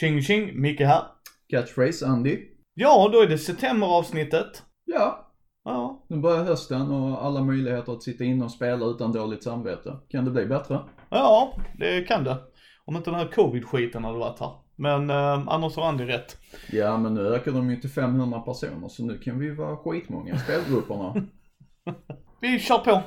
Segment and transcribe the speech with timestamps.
[0.00, 1.02] Tjing tjing, Micke här.
[1.48, 2.38] Catchphrase, Andy.
[2.74, 4.62] Ja, då är det septemberavsnittet.
[4.84, 5.32] Ja,
[5.64, 9.96] Ja, nu börjar hösten och alla möjligheter att sitta inne och spela utan dåligt samvete.
[10.08, 10.80] Kan det bli bättre?
[11.10, 12.36] ja, det kan det.
[12.84, 14.50] Om inte den här covid-skiten hade varit här.
[14.76, 16.36] Men eh, annars har Andy rätt.
[16.72, 20.34] Ja, men nu ökar de ju till 500 personer så nu kan vi vara skitmånga
[20.34, 21.14] i spelgrupperna.
[22.40, 23.02] Vi kör på.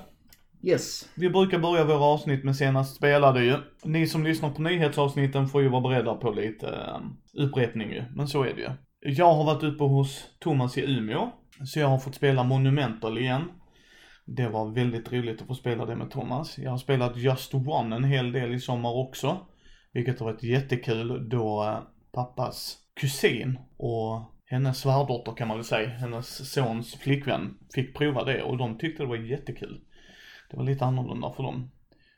[0.64, 1.10] Yes.
[1.16, 3.56] Vi brukar börja våra avsnitt med senast spelade ju.
[3.84, 8.04] Ni som lyssnar på nyhetsavsnitten får ju vara beredda på lite ehm, upprepning ju.
[8.16, 8.70] Men så är det ju.
[9.00, 11.32] Jag har varit uppe hos Thomas i Umeå.
[11.66, 13.42] Så jag har fått spela Monumental igen.
[14.26, 16.58] Det var väldigt roligt att få spela det med Thomas.
[16.58, 19.38] Jag har spelat Just One en hel del i sommar också.
[19.94, 21.80] Vilket har varit jättekul då eh,
[22.12, 28.44] pappas kusin och hennes svärdotter kan man väl säga, hennes sons flickvän fick prova det
[28.44, 29.82] och de tyckte det var jättekul.
[30.52, 31.71] Det var lite annorlunda för dem.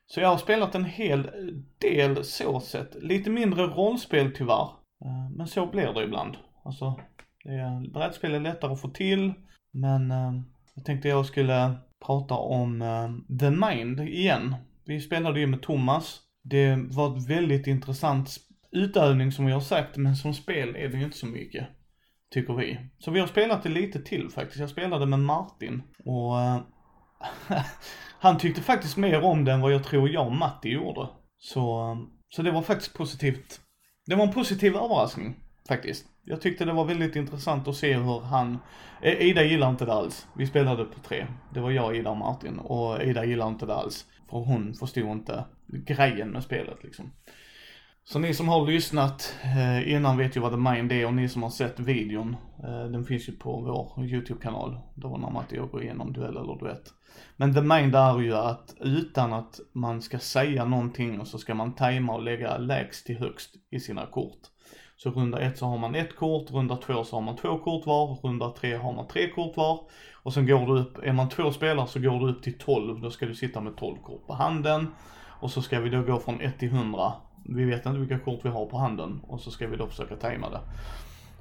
[0.06, 1.30] Så jag har spelat en hel
[1.78, 3.04] del så sett.
[3.04, 4.70] Lite mindre rollspel tyvärr.
[5.06, 6.38] Eh, men så blir det ibland.
[6.64, 7.00] Alltså,
[7.44, 9.34] det är, brädspel är lättare att få till.
[9.72, 10.34] Men eh,
[10.76, 14.56] jag tänkte jag skulle prata om eh, The Mind igen.
[14.86, 16.20] Vi spelade ju med Thomas.
[16.44, 18.38] Det var ett väldigt intressant
[18.72, 21.68] utövning som vi har sagt, men som spel är det ju inte så mycket.
[22.34, 22.80] Tycker vi.
[23.00, 24.60] Så vi har spelat det lite till faktiskt.
[24.60, 26.62] Jag spelade med Martin och eh,
[28.20, 31.08] han tyckte faktiskt mer om det än vad jag tror jag och Matti gjorde.
[31.38, 33.60] Så, um, så det var faktiskt positivt.
[34.06, 35.36] Det var en positiv överraskning
[35.68, 36.06] faktiskt.
[36.26, 38.58] Jag tyckte det var väldigt intressant att se hur han,
[39.02, 40.28] e, Ida gillar inte det alls.
[40.38, 41.28] Vi spelade på tre.
[41.54, 44.06] Det var jag, Ida och Martin och Ida gillar inte det alls.
[44.30, 47.12] För hon förstod inte grejen med spelet liksom.
[48.06, 51.30] Så ni som har lyssnat eh, innan vet ju vad The Mind är och ni
[51.30, 54.78] som har sett videon, eh, den finns ju på vår YouTube-kanal.
[54.96, 56.94] Då var när Matti går igenom duell eller duett.
[57.38, 61.54] Men The Mind är ju att utan att man ska säga någonting och så ska
[61.54, 64.40] man tajma och lägga lägst till högst i sina kort.
[64.96, 67.86] Så runda ett så har man ett kort, runda två så har man två kort
[67.86, 69.80] var, runda tre har man tre kort var.
[70.14, 73.02] Och sen går du upp, är man två spelare så går du upp till 12,
[73.02, 74.88] då ska du sitta med 12 kort på handen.
[75.40, 77.14] Och så ska vi då gå från 1 till 100.
[77.46, 80.16] Vi vet inte vilka kort vi har på handen och så ska vi då försöka
[80.16, 80.60] tajma det.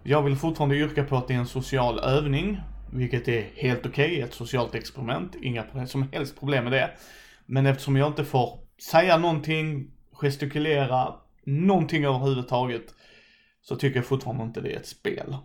[0.02, 2.60] Jag vill fortfarande yrka på att det är en social övning,
[2.92, 6.90] vilket är helt okej, ett socialt experiment, inga som helst problem med det.
[7.46, 8.58] Men eftersom jag inte får
[8.90, 11.14] säga någonting, gestikulera,
[11.44, 12.94] någonting överhuvudtaget,
[13.62, 15.36] så tycker jag fortfarande inte det är ett spel.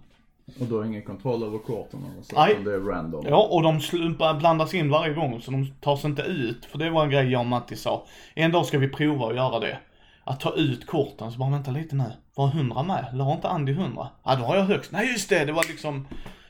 [0.60, 2.00] Och du har ingen kontroll över korten
[2.36, 2.58] Nej.
[2.66, 3.26] det är random.
[3.30, 6.66] Ja, och de slumpar, blandas in varje gång så de tas inte ut.
[6.66, 8.06] För det var en grej jag och Matti sa.
[8.36, 9.78] En dag ska vi prova att göra det.
[10.28, 12.12] Att ta ut korten, så bara vänta lite nu.
[12.36, 13.06] Var 100 med?
[13.14, 14.08] Eller inte Andy 100?
[14.24, 14.92] Ja, då har jag högst.
[14.92, 16.08] Nej just det, det var liksom,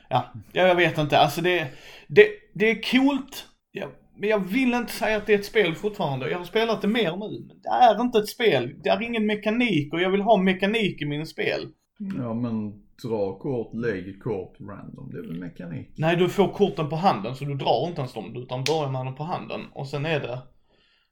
[0.08, 1.18] ja jag vet inte.
[1.18, 1.68] Alltså det,
[2.08, 3.46] det, det är coolt.
[3.70, 6.30] Ja, men jag vill inte säga att det är ett spel fortfarande.
[6.30, 7.46] Jag har spelat det mer nu.
[7.48, 8.74] Men det är inte ett spel.
[8.82, 11.68] Det är ingen mekanik och jag vill ha mekanik i mina spel.
[12.16, 12.70] Ja, men
[13.02, 15.10] dra kort, lägg kort, random.
[15.12, 15.92] Det är väl mekanik.
[15.96, 19.04] Nej, du får korten på handen så du drar inte ens dem utan börjar med
[19.04, 20.38] dem på handen och sen är det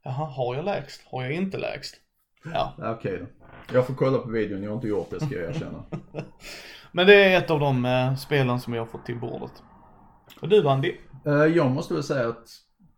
[0.05, 1.03] Jaha, har jag lägst?
[1.07, 2.06] Har jag inte lägst?
[2.53, 3.27] Ja, Okej då.
[3.75, 5.85] Jag får kolla på videon, jag har inte gjort det ska jag erkänna.
[6.93, 9.63] men det är ett av de eh, spelen som jag har fått till bordet.
[10.41, 10.95] Och du Andy?
[11.27, 12.49] Eh, jag måste väl säga att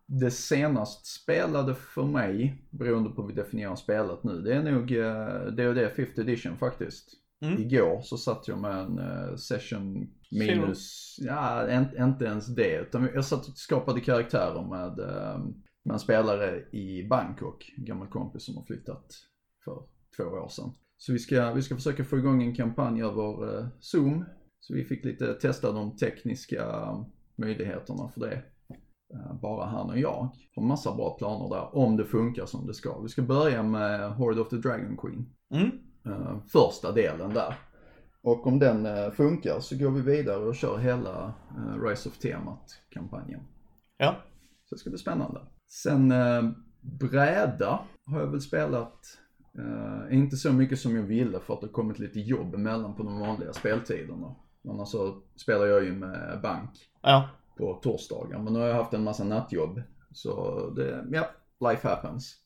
[0.07, 4.91] det senast spelade för mig, beroende på hur vi definierar spelet nu, det är nog
[4.91, 7.09] uh, D&D 5th edition faktiskt.
[7.41, 7.59] Mm.
[7.59, 13.09] Igår så satt jag med en eh, session minus, ja inte, inte ens det, utan
[13.15, 15.39] jag satt och skapade karaktärer med, eh,
[15.85, 19.07] med en spelare i Bangkok, en gammal kompis som har flyttat
[19.69, 19.83] för
[20.17, 20.71] två år sedan.
[20.97, 24.25] Så vi ska, vi ska försöka få igång en kampanj över eh, Zoom,
[24.61, 26.65] så vi fick lite testa de tekniska
[27.37, 28.43] möjligheterna för det.
[29.15, 32.75] Eh, Bara han och jag har massa bra planer där, om det funkar som det
[32.75, 33.01] ska.
[33.01, 35.71] Vi ska börja med Horde of the Dragon Queen Mm.
[36.07, 37.55] eh, första delen där.
[38.23, 42.19] Och om den eh, funkar så går vi vidare och kör hela eh, Rise of
[42.19, 43.41] Tiamat-kampanjen.
[43.99, 44.17] Ja.
[44.65, 45.41] Så det ska bli spännande.
[45.85, 46.43] Sen eh,
[46.81, 48.99] bräda har jag väl spelat,
[49.59, 53.03] eh, inte så mycket som jag ville för att det kommit lite jobb emellan på
[53.03, 54.35] de vanliga speltiderna.
[54.69, 56.71] Annars så spelar jag ju med bank
[57.03, 57.29] Ja.
[57.57, 58.39] på torsdagar.
[58.39, 59.83] Men nu har jag haft en massa nattjobb.
[60.13, 61.31] Så det, ja,
[61.71, 62.37] life happens.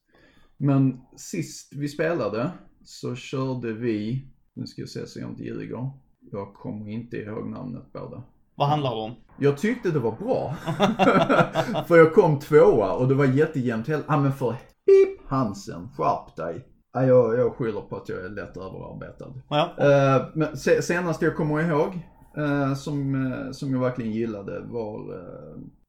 [0.56, 2.50] Men sist vi spelade
[2.85, 5.91] så körde vi, nu ska jag se så jag inte ljuger.
[6.32, 8.23] Jag kommer inte ihåg namnet på det.
[8.55, 9.15] Vad handlar det om?
[9.38, 10.55] Jag tyckte det var bra.
[11.88, 13.88] för jag kom tvåa och det var jättejämnt.
[13.88, 14.53] Ja ah, men för
[14.87, 16.67] pip Hansen, skärp dig.
[16.94, 19.33] Ja, jag, jag skyller på att jag är lätt överarbetad.
[19.49, 19.75] Ja.
[19.79, 21.99] Eh, men se, senast jag kommer ihåg,
[22.37, 25.23] eh, som, eh, som jag verkligen gillade var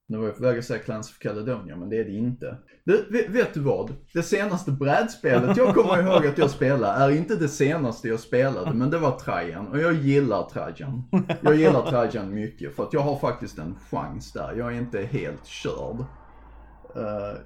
[0.07, 2.57] Nu var jag på väg att säga Clans of Caledonia, men det är det inte.
[2.83, 3.93] Du, vet, vet du vad?
[4.13, 8.73] Det senaste brädspelet jag kommer ihåg att jag spelade är inte det senaste jag spelade,
[8.73, 9.67] men det var Trajan.
[9.67, 11.03] Och jag gillar Trajan.
[11.41, 14.53] Jag gillar Trajan mycket, för att jag har faktiskt en chans där.
[14.57, 16.05] Jag är inte helt körd.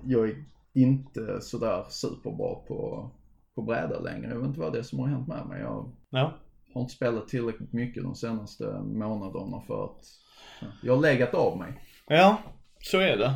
[0.04, 0.36] Jag är
[0.74, 3.12] inte sådär superbra på,
[3.57, 4.30] på bräda längre.
[4.30, 5.62] Jag vet inte vad det är som har hänt med mig.
[5.62, 6.33] Jag Ja.
[6.74, 10.06] har inte spelat tillräckligt mycket de senaste månaderna för att
[10.83, 11.74] jag har legat av mig.
[12.07, 12.38] Ja,
[12.81, 13.33] så är det.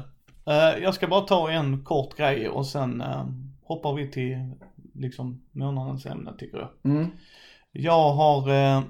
[0.52, 3.26] Eh, jag ska bara ta en kort grej och sen eh,
[3.64, 4.54] hoppar vi till
[4.96, 6.70] liksom månadens ämne tycker jag.
[6.92, 7.08] Mm.
[7.72, 8.82] Jag har eh,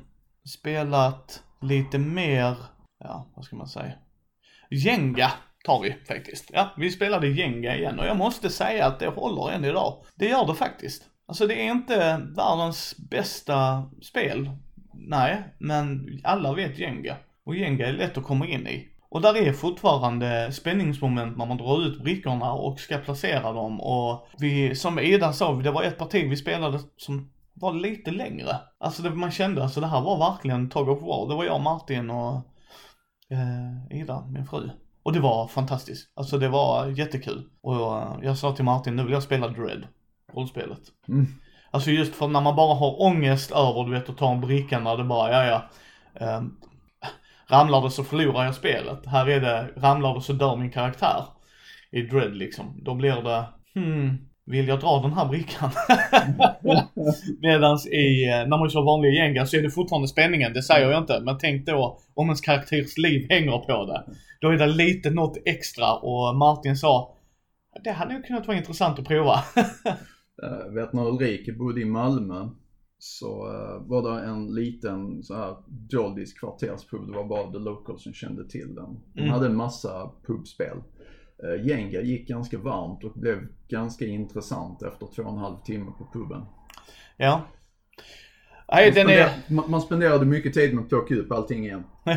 [0.45, 2.55] spelat lite mer,
[2.99, 3.93] ja vad ska man säga,
[4.69, 5.31] Jenga
[5.65, 6.49] tar vi faktiskt.
[6.53, 10.03] Ja, vi spelade Jenga igen och jag måste säga att det håller än idag.
[10.15, 11.03] Det gör det faktiskt.
[11.31, 14.49] Alltså det är inte världens bästa spel,
[14.93, 17.15] nej, men alla vet Jenga.
[17.45, 18.87] Och Jenga är lätt att komma in i.
[19.09, 24.27] Och där är fortfarande spänningsmoment när man drar ut brickorna och ska placera dem och
[24.39, 28.55] vi, som Ida sa, det var ett parti vi spelade som var lite längre.
[28.77, 31.29] Alltså det, man kände, alltså det här var verkligen tag of War.
[31.29, 32.35] Det var jag, Martin och
[33.29, 34.69] eh, Ida, min fru.
[35.03, 36.11] Och det var fantastiskt.
[36.13, 37.49] Alltså det var jättekul.
[37.61, 39.87] Och jag, jag sa till Martin, nu vill jag spela Dread,
[40.33, 40.81] rollspelet.
[41.07, 41.27] Mm.
[41.71, 44.79] Alltså just för när man bara har ångest över, du vet, att ta en bricka
[44.79, 45.69] när det bara, ja ja.
[46.25, 46.51] ehm,
[47.47, 49.05] ramlar det så förlorar jag spelet.
[49.05, 51.23] Här är det, ramlar det så dör min karaktär.
[51.91, 52.79] I Dread liksom.
[52.83, 55.69] Då blir det, hmm, vill jag dra den här brickan?
[57.41, 60.89] Medans i, eh, när man kör vanliga gänga så är det fortfarande spänningen, det säger
[60.89, 61.19] jag inte.
[61.19, 64.03] Men tänk då om ens karaktärs liv hänger på det.
[64.41, 67.15] Då är det lite något extra och Martin sa,
[67.83, 69.43] det hade nog kunnat vara intressant att prova.
[70.43, 72.49] Uh, vet när Ulrike bodde i Malmö
[72.97, 75.55] så uh, var det en liten så här
[75.89, 77.07] Joldies kvarterspub.
[77.07, 78.99] Det var bara the locals som kände till den.
[79.13, 79.31] De Mm.
[79.33, 80.77] hade en massa pubspel.
[81.63, 86.07] Jenga gick ganska varmt och blev ganska intressant efter två och en halv timme på
[86.13, 86.45] puben.
[87.17, 87.41] ja.
[88.71, 88.91] Nej, Man, är...
[88.91, 91.83] spenderade, man, man spenderade mycket tid med att plocka upp allting igen.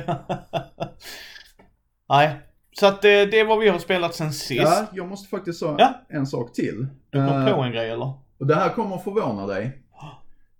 [2.08, 2.40] Nej.
[2.80, 4.62] Så att det, det är vad vi har spelat sen sist.
[4.62, 5.94] Ja, jag måste faktiskt säga Ja.
[6.08, 6.86] en sak till.
[7.10, 8.12] Du kom Eh, på en grej eller?
[8.38, 9.80] Och det här kommer att förvåna dig.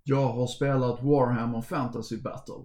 [0.03, 2.55] Jag har spelat Warhammer Fantasy Battle.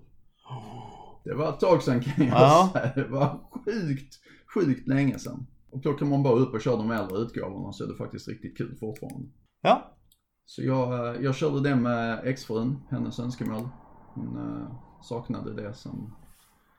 [1.24, 2.70] Det var ett tag sedan kan jag Ja.
[2.72, 2.90] säga.
[2.94, 4.14] Det var sjukt,
[4.54, 5.46] sjukt länge sedan.
[5.72, 8.56] Och plockar man bara upp och kör de äldre utgåvorna så är det faktiskt riktigt
[8.58, 9.28] kul fortfarande.
[9.62, 9.96] Ja.
[10.44, 13.68] Så jag, eh, jag körde det med exfrun, hennes önskemål.
[14.14, 16.10] Hon eh, saknade det sen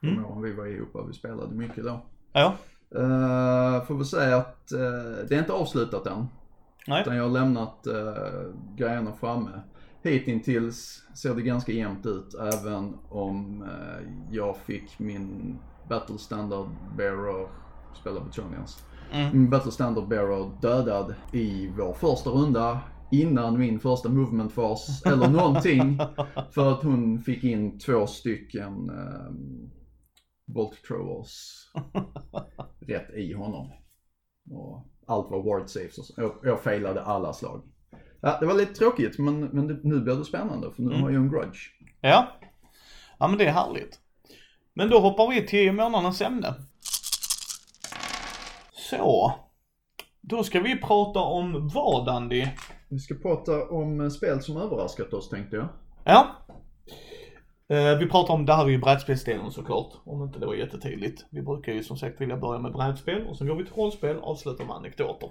[0.01, 0.25] de Mm.
[0.25, 2.05] åren vi var ihop och vi spelade mycket då.
[2.33, 2.55] Ja.
[2.95, 4.79] Uh, får väl säga att eh,
[5.29, 6.27] det är inte avslutat än.
[6.87, 7.01] Nej.
[7.01, 9.49] Utan jag har lämnat uh, grejerna framme.
[10.03, 15.57] Hittills ser det ganska jämnt ut även om eh, jag fick min
[15.89, 16.67] Battle Standard
[16.97, 17.47] Bearer,
[18.01, 19.31] spela Batonians, Mm.
[19.31, 22.79] min Battle Standard Bearer dödad i vår första runda
[23.11, 25.99] innan min första movement fas eller någonting.
[26.51, 29.69] För att hon fick in två stycken um,
[30.53, 31.67] Bolt Throwers
[32.87, 33.71] rätt i honom.
[34.51, 36.11] Och allt var ward saves.
[36.17, 37.61] Jag, jag failade alla slag.
[38.21, 41.01] Ja, det var lite tråkigt men, men det, nu blir det spännande för nu Mm.
[41.03, 41.59] har jag en grudge.
[42.01, 42.27] Ja.
[43.19, 43.99] Ja men det är härligt.
[44.73, 46.53] Men då hoppar vi till månadens ämne.
[48.71, 49.33] Så.
[50.21, 52.47] Då ska vi prata om vad Andy?
[52.89, 55.67] Vi ska prata om spel som överraskat oss tänkte jag.
[56.03, 56.40] Ja.
[57.71, 59.93] Eh, vi pratar om, det här är ju brädspelsdelen såklart.
[60.03, 61.25] Om inte det var jättetydligt.
[61.29, 64.17] Vi brukar ju som sagt vilja börja med brädspel och sen går vi till rollspel
[64.17, 65.29] och avslutar med anekdoter.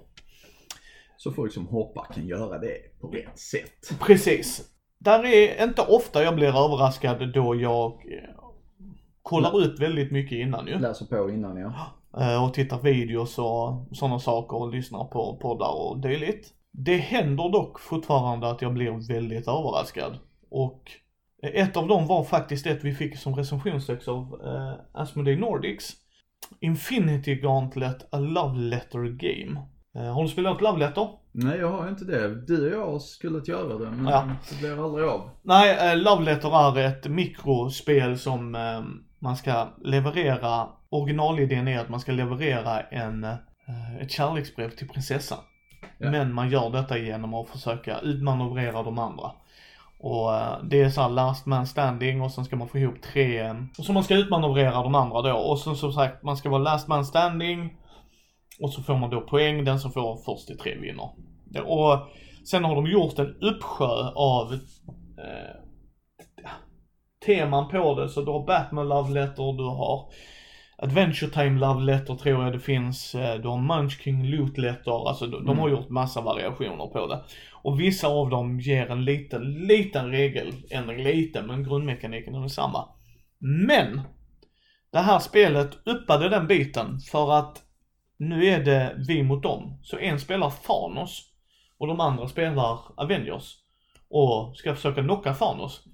[1.16, 4.00] Så folk som hoppar kan göra det på rätt sätt.
[4.00, 4.70] Precis.
[4.98, 8.44] Där är inte ofta jag blir överraskad då jag eh,
[9.22, 10.78] kollar upp väldigt mycket innan ju.
[10.78, 11.72] Läser på innan ja.
[12.20, 16.48] Eh, och tittar videos och sådana saker och lyssnar på poddar och dylikt.
[16.72, 20.18] Det händer dock fortfarande att jag blir väldigt överraskad.
[20.50, 20.82] Och
[21.42, 25.92] ett av dem var faktiskt ett vi fick som recensionstext av eh, Asmodee Nordics.
[26.60, 29.60] Infinity Gauntlet A Love Letter Game.
[29.96, 31.08] Eh, har du spelat Love Letter?
[31.32, 32.46] Nej jag har inte det.
[32.46, 34.28] Du och jag skulle göra det men Ja.
[34.50, 35.30] det blir aldrig av.
[35.42, 38.82] Nej, eh, Love Letter är ett mikrospel som eh,
[39.18, 45.38] man ska leverera, originalidén är att man ska leverera en, eh, ett kärleksbrev till prinsessan.
[45.98, 46.10] Ja.
[46.10, 49.30] Men man gör detta genom att försöka utmanövrera de andra.
[50.02, 53.02] Och eh, det är så här last man standing och sen ska man få ihop
[53.02, 55.36] tre, och så man ska utmanövrera de andra då.
[55.36, 57.76] Och sen som sagt, man ska vara last man standing.
[58.62, 61.10] Och så får man då poäng, den som får först till tre vinner.
[61.66, 61.98] Och
[62.50, 65.56] sen har de gjort en uppsjö av eh,
[67.26, 68.08] teman på det.
[68.08, 70.08] Så du har Batman Love Letter, du har
[70.82, 73.14] Adventure Time Love Letter tror jag det finns.
[73.14, 75.08] eh, Du har Munchkin Loot Letter.
[75.08, 75.78] Alltså de, de har Mm.
[75.80, 77.24] gjort massa variationer på det.
[77.62, 81.02] Och vissa av dem ger en liten, liten regeländring.
[81.04, 82.88] Lite, men grundmekaniken är densamma.
[83.38, 84.00] Men!
[84.92, 87.62] Det här spelet uppade den biten för att
[88.18, 89.78] nu är det vi mot dem.
[89.82, 91.22] Så en spelar Thanos
[91.78, 93.54] och de andra spelar Avengers.
[94.10, 95.84] Och ska försöka knocka Thanos.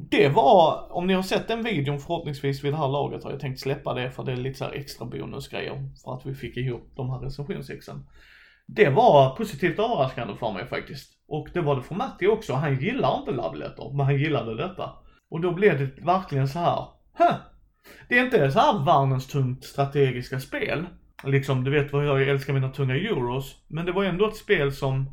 [0.00, 3.40] Det var, om ni har sett den videon förhoppningsvis vid det här laget har jag
[3.40, 6.56] tänkt släppa det för det är lite så här extra bonusgrejer för att vi fick
[6.56, 8.06] ihop de här recensionsexen.
[8.66, 11.12] Det var positivt överraskande för mig faktiskt.
[11.28, 12.54] Och det var det för Matti också.
[12.54, 14.90] Han gillar inte Love Letter, men han gillade detta.
[15.30, 16.84] Och då blev det verkligen så här.
[17.18, 17.36] Huh.
[18.08, 20.86] Det är inte så här världens tungt strategiska spel.
[21.24, 23.56] Liksom, du vet vad jag älskar mina tunga euros.
[23.68, 25.10] Men det var ändå ett spel som,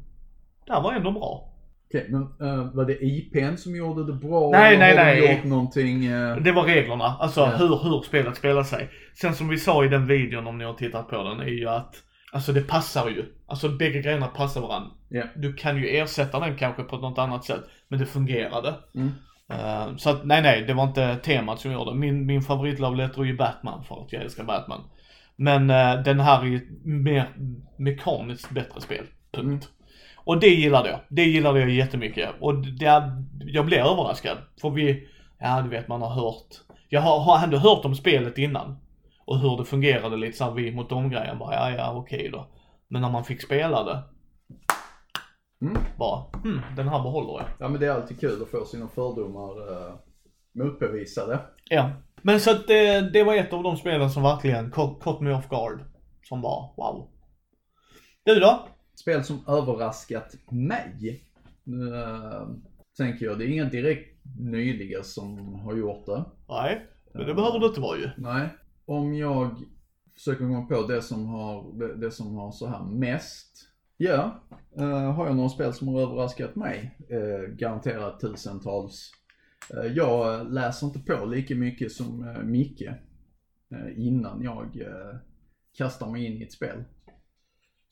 [0.65, 1.54] det här var ändå bra.
[1.97, 4.49] Okej, men eh, var det IPn som gjorde det bra?
[4.51, 5.35] Nej, nej, nej.
[5.35, 6.05] gjort någonting?
[6.05, 7.45] eh, Det var reglerna, alltså Ja.
[7.57, 8.89] hur, hur spelet spelar sig.
[9.21, 11.69] Sen som vi sa i den videon om ni har tittat på den är ju
[11.69, 11.95] att,
[12.33, 13.25] alltså det passar ju.
[13.47, 14.89] Alltså bägge grejerna passar varandra.
[15.09, 15.23] Ja.
[15.35, 18.73] Du kan ju ersätta den kanske på något annat sätt, men det fungerade.
[18.95, 19.09] Mm.
[19.51, 21.97] Eh, så att nej, nej, det var inte temat som gjorde det.
[21.97, 24.81] Min, min favoritlove letter är ju Batman för att jag älskar Batman.
[25.35, 27.29] Men eh, den här är ju mer
[27.77, 29.03] mekaniskt bättre spel.
[29.31, 29.45] Punkt.
[29.45, 29.59] Mm.
[30.25, 31.00] Och det gillade jag.
[31.10, 32.29] Det gillade jag jättemycket.
[32.39, 34.38] Och det, jag blev överraskad.
[34.62, 35.08] För vi,
[35.39, 36.48] ja du vet man har hört.
[36.89, 38.77] Jag har, har ändå hört om spelet innan.
[39.25, 42.48] Och hur det fungerade lite såhär vi mot de grejen bara, ja ja okej då.
[42.88, 44.03] Men när man fick spela det.
[45.62, 45.77] Mm.
[45.98, 47.46] Bara, hmm, den här behåller jag.
[47.60, 49.96] Ja men det är alltid kul att få sina fördomar uh,
[50.55, 51.39] motbevisade.
[51.70, 51.91] Ja.
[52.22, 55.34] Men så att det, det var ett av de spelen som verkligen caught caught me
[55.34, 55.79] off guard.
[56.24, 57.10] Som var, wow.
[58.24, 58.67] Du då?
[58.95, 61.23] Spel som överraskat mig.
[61.63, 62.47] Nu eh,
[62.97, 66.23] tänker jag, det är inga direkt nyliga som har gjort det.
[66.49, 68.09] Nej, men det behöver det inte vara ju.
[68.17, 68.49] Nej.
[68.85, 69.63] Om jag
[70.13, 73.67] försöker komma på det som har, det, det som har så här mest.
[73.97, 74.43] Ja,
[74.77, 76.97] eh, har jag några spel som har överraskat mig.
[77.09, 79.11] Eh, garanterat tusentals.
[79.73, 82.89] Eh, jag läser inte på lika mycket som Micke.
[83.95, 84.81] Innan jag
[85.77, 86.83] kastar mig in i ett spel.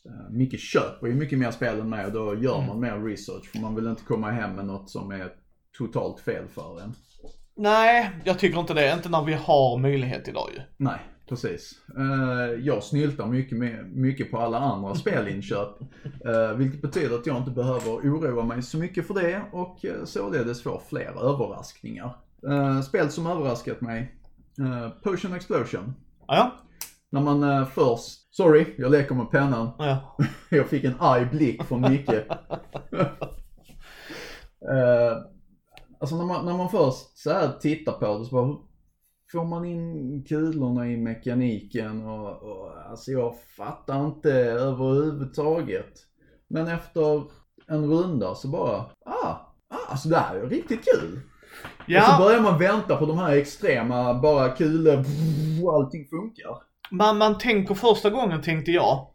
[0.06, 3.52] Eh, Micke köper ju mycket mer spel än mig och då gör man mer research.
[3.52, 5.34] För man vill inte komma hem med något som är
[5.78, 6.94] totalt fel för en.
[7.56, 8.94] Nej, jag tycker inte det.
[8.94, 10.62] Inte när vi har möjlighet idag ju.
[10.78, 11.72] Nej, precis.
[11.98, 15.82] Eh, jag snyltar mycket, med, mycket på alla andra spelinköp.
[16.26, 20.64] Uh, vilket betyder att jag inte behöver oroa mig så mycket för det och således
[20.64, 22.16] får fler överraskningar.
[22.88, 24.16] Spel som överraskat mig.
[25.04, 25.94] Potion Explosion.
[26.28, 26.52] Ja.
[27.10, 29.70] När man först, sorry, jag leker med pennan.
[29.78, 30.18] ja.
[30.50, 32.10] Jag fick en arg blick från Micke.
[32.10, 32.26] uh,
[36.00, 38.58] alltså när man, när man först så här tittar på det så bara,
[39.32, 45.94] får man in kulorna i mekaniken och, och alltså jag fattar inte överhuvudtaget.
[46.48, 47.24] Men efter
[47.68, 49.36] en runda så bara, ah,
[49.70, 51.20] ah alltså det här är riktigt kul.
[51.64, 55.06] Och så ja börjar man vänta på de här extrema, bara kulor,
[55.76, 56.73] allting funkar.
[56.94, 59.08] Man, man tänker första gången tänkte jag,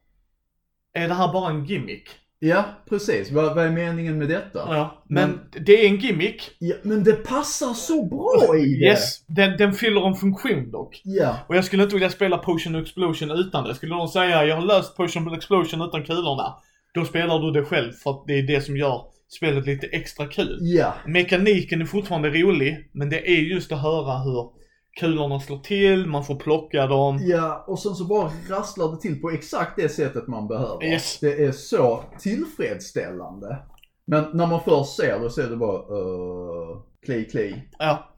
[0.93, 2.09] är det här bara en gimmick?
[2.41, 3.31] Ja, precis.
[3.31, 4.59] Vad, vad är meningen med detta?
[4.67, 5.03] Ja.
[5.09, 6.51] Men det är en gimmick.
[6.59, 8.87] Ja, men det passar så bra i det.
[8.87, 11.01] Yes, den, den fyller en funktion dock.
[11.05, 11.37] Ja.
[11.49, 13.75] Och jag skulle inte vilja spela Potion Explosion utan det.
[13.75, 16.55] Skulle någon säga jag har löst Potion Explosion utan kulorna.
[16.95, 20.27] Då spelar du det själv för att det är det som gör spelet lite extra
[20.27, 20.59] kul.
[20.61, 20.95] Ja.
[21.07, 24.58] Mekaniken är fortfarande rolig, men det är just att höra hur
[24.99, 27.19] kulorna slår till, man får plocka dem.
[27.23, 30.85] Ja, och sen så bara rasslar det till på exakt det sättet man behöver.
[30.85, 31.19] Yes.
[31.21, 33.59] Det är så tillfredsställande.
[34.07, 37.63] Men när man först ser det så är det bara, uh, kli kli.
[37.79, 38.09] Ja.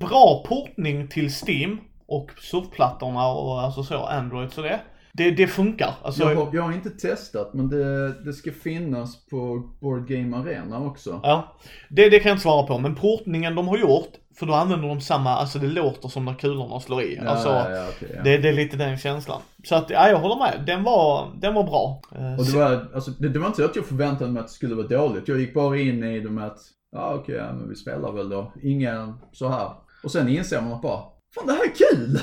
[0.00, 4.80] Bra portning till Steam och surfplattorna och alltså så, Android så det.
[5.12, 5.94] Det, det funkar.
[6.02, 10.36] Alltså, Jag har, jag har inte testat men det, det ska finnas på Board Game
[10.36, 11.20] Arena också.
[11.22, 11.56] Ja,
[11.90, 12.78] det, det kan jag inte svara på.
[12.78, 16.34] Men portningen de har gjort, för då använder de samma, alltså det låter som när
[16.34, 17.16] kulorna slår i.
[17.16, 18.22] Ja, alltså, ja, ja, ja.
[18.22, 19.40] det, det är lite den känslan.
[19.64, 20.62] Så att, ja jag håller med.
[20.66, 22.00] Den var, den var bra.
[22.14, 24.46] Eh, Och det var, alltså, det, det var inte så att jag förväntade mig att
[24.46, 25.28] det skulle vara dåligt.
[25.28, 26.58] Jag gick bara in i det med att,
[26.92, 28.52] ja okej, ja, men vi spelar väl då.
[28.62, 29.70] Ingen så här.
[30.04, 31.00] Och sen inser man att bara,
[31.34, 32.20] fan det här är kul!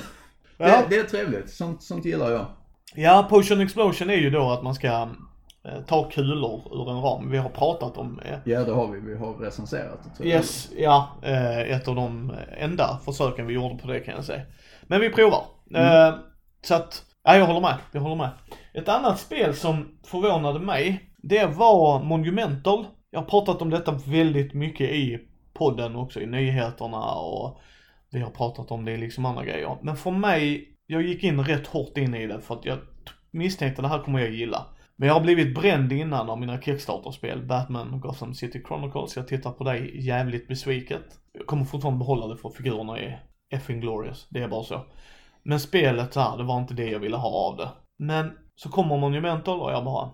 [0.57, 2.45] Det, det är trevligt, sånt, sånt gillar jag.
[2.95, 5.07] Ja, Potion Explosion är ju då att man ska
[5.87, 7.29] ta kulor ur en ram.
[7.31, 10.25] Vi har pratat om eh, Ja det har vi, vi har recenserat det.
[10.25, 11.09] Yes, ja.
[11.21, 14.41] Eh, ett av de enda försöken vi gjorde på det kan jag säga.
[14.83, 15.45] Men vi provar.
[15.75, 16.15] Eh,
[16.61, 17.77] så att, ja jag håller med.
[17.91, 18.29] Jag håller med.
[18.73, 22.85] Ett annat spel som förvånade mig, det var Monumental.
[23.09, 25.19] Jag har pratat om detta väldigt mycket i
[25.53, 27.59] podden också, i nyheterna och
[28.11, 29.77] Vi har pratat om det liksom andra grejer.
[29.81, 32.77] Men för mig, jag gick in rätt hårt in i det för att jag
[33.31, 34.65] misstänkte det här kommer jag gilla.
[34.95, 39.15] Men jag har blivit bränd innan av mina Kickstarter-spel, Batman och Gotham City Chronicles.
[39.15, 41.03] Jag tittar på dig jävligt besviket.
[41.33, 44.85] Jag kommer fortfarande behålla det för figurerna är effing glorious, det är bara så.
[45.43, 47.69] Men spelet här, det var inte det jag ville ha av det.
[47.99, 50.09] Men så kommer Monumental och jag bara,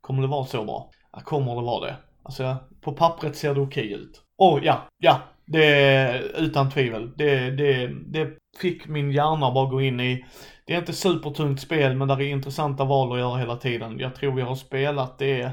[0.00, 0.90] kommer det vara så bra?
[1.12, 1.96] Ja, kommer det vara det?
[2.22, 4.22] Alltså, på pappret ser det okej ut.
[4.38, 7.10] Och ja, ja, det, utan tvivel.
[7.16, 8.30] Det, det, det
[8.60, 10.24] fick min hjärna bara gå in i.
[10.66, 13.98] Det är inte supertungt spel, men där är intressanta val att göra hela tiden.
[13.98, 15.52] Jag tror vi har spelat det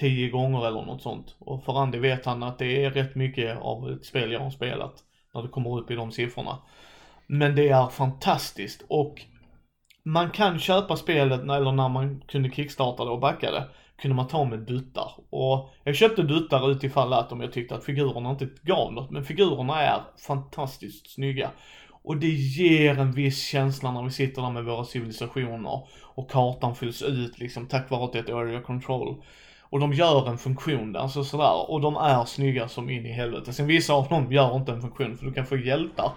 [0.00, 1.36] tio gånger eller något sånt.
[1.38, 4.50] Och för Andy vet han att det är rätt mycket av ett spel jag har
[4.50, 4.94] spelat.
[5.34, 6.58] När det kommer upp i de siffrorna.
[7.26, 9.22] Men det är fantastiskt och
[10.04, 13.68] man kan köpa spelet, eller när man kunde kickstarta det och backa det,
[14.00, 15.12] kunde man ta med duttar.
[15.30, 19.24] Och jag köpte duttar utifall att om jag tyckte att figurerna inte gav något, men
[19.24, 21.50] figurerna är fantastiskt snygga.
[22.02, 26.74] Och det ger en viss känsla när vi sitter där med våra civilisationer och kartan
[26.74, 29.22] fylls ut liksom tack vare att det är ett area control.
[29.70, 31.70] Och de gör en funktion, alltså sådär.
[31.70, 33.52] Och de är snygga som in i helvete.
[33.52, 36.12] Sen vissa av dem gör inte en funktion för du kan få hjältar.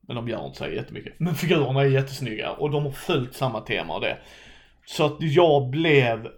[0.00, 1.12] Men de gör inte så jättemycket.
[1.18, 4.18] Men figurerna är jättesnygga och de har följt samma tema och det.
[4.86, 6.28] Så att jag blev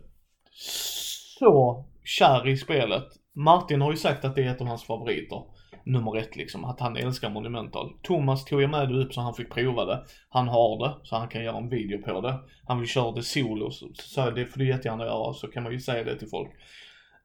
[0.51, 3.05] så kär i spelet.
[3.35, 5.43] Martin har ju sagt att det är ett av hans favoriter.
[5.85, 7.93] Nummer ett liksom, att han älskar Monumental.
[8.03, 10.05] Thomas tog jag med det upp så han fick prova det.
[10.29, 12.39] Han har det, så han kan göra en video på det.
[12.67, 15.73] Han vill köra det solo, så, så det får du jättegärna göra, så kan man
[15.73, 16.51] ju säga det till folk.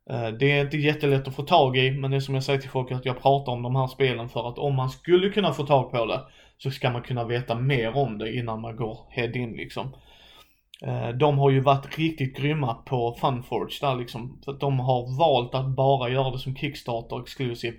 [0.10, 2.60] Eh, det är inte jättelätt att få tag i, men det är som jag säger
[2.60, 5.54] till folk att jag pratar om de här spelen för att om man skulle kunna
[5.54, 6.22] få tag på det
[6.58, 9.96] så ska man kunna veta mer om det innan man går head in liksom.
[10.82, 14.42] Eh, de har ju varit riktigt grymma på Funforge där liksom.
[14.46, 17.74] För att de har valt att bara göra det som Kickstarter exklusiv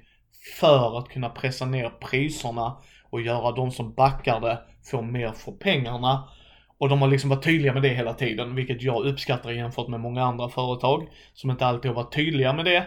[0.60, 2.76] för att kunna pressa ner priserna
[3.10, 4.58] och göra de som backar det
[4.90, 6.28] få mer för pengarna.
[6.78, 10.00] Och de har liksom varit tydliga med det hela tiden, vilket jag uppskattar jämfört med
[10.00, 12.78] många andra företag som inte alltid har varit tydliga med det.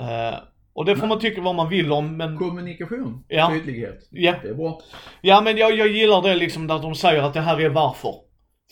[0.00, 0.38] Uh,
[0.74, 2.38] och det får man tycka vad man vill om men...
[2.38, 3.50] Kommunikation, ja.
[3.50, 4.08] tydlighet.
[4.10, 4.34] Ja.
[4.42, 4.80] Det är bra.
[5.20, 8.14] Ja men jag, jag gillar det liksom där de säger att det här är varför.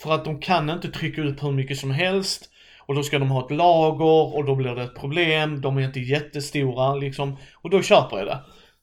[0.02, 2.50] För att de kan inte trycka ut hur mycket som helst.
[2.86, 5.60] Och då ska de ha ett lager och då blir det ett problem.
[5.60, 7.36] De är inte jättestora liksom.
[7.54, 8.38] Och då köper jag det.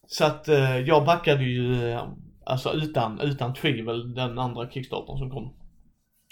[0.07, 2.07] Så att eh, jag backade ju, eh,
[2.45, 5.53] alltså utan, utan tvivel, den andra kickstarten som kom.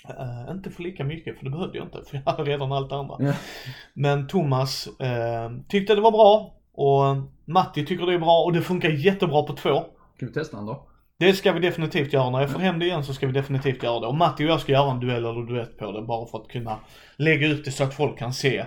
[0.10, 2.92] Uh, inte för lika mycket, för det behövde jag inte, för jag hade redan allt
[2.92, 3.16] andra.
[3.20, 3.34] Ja.
[3.94, 8.62] Men Thomas uh, tyckte det var bra och Matti tycker det är bra och det
[8.62, 9.84] funkar jättebra på två.
[10.16, 10.88] Ska vi testa den då?
[11.20, 12.30] Det ska vi definitivt göra.
[12.30, 14.08] När jag får hem det igen så ska vi definitivt göra det.
[14.08, 16.48] Och Matti och jag ska göra en duell eller duett på det bara för att
[16.48, 16.80] kunna
[17.18, 18.66] lägga ut det så att folk kan se.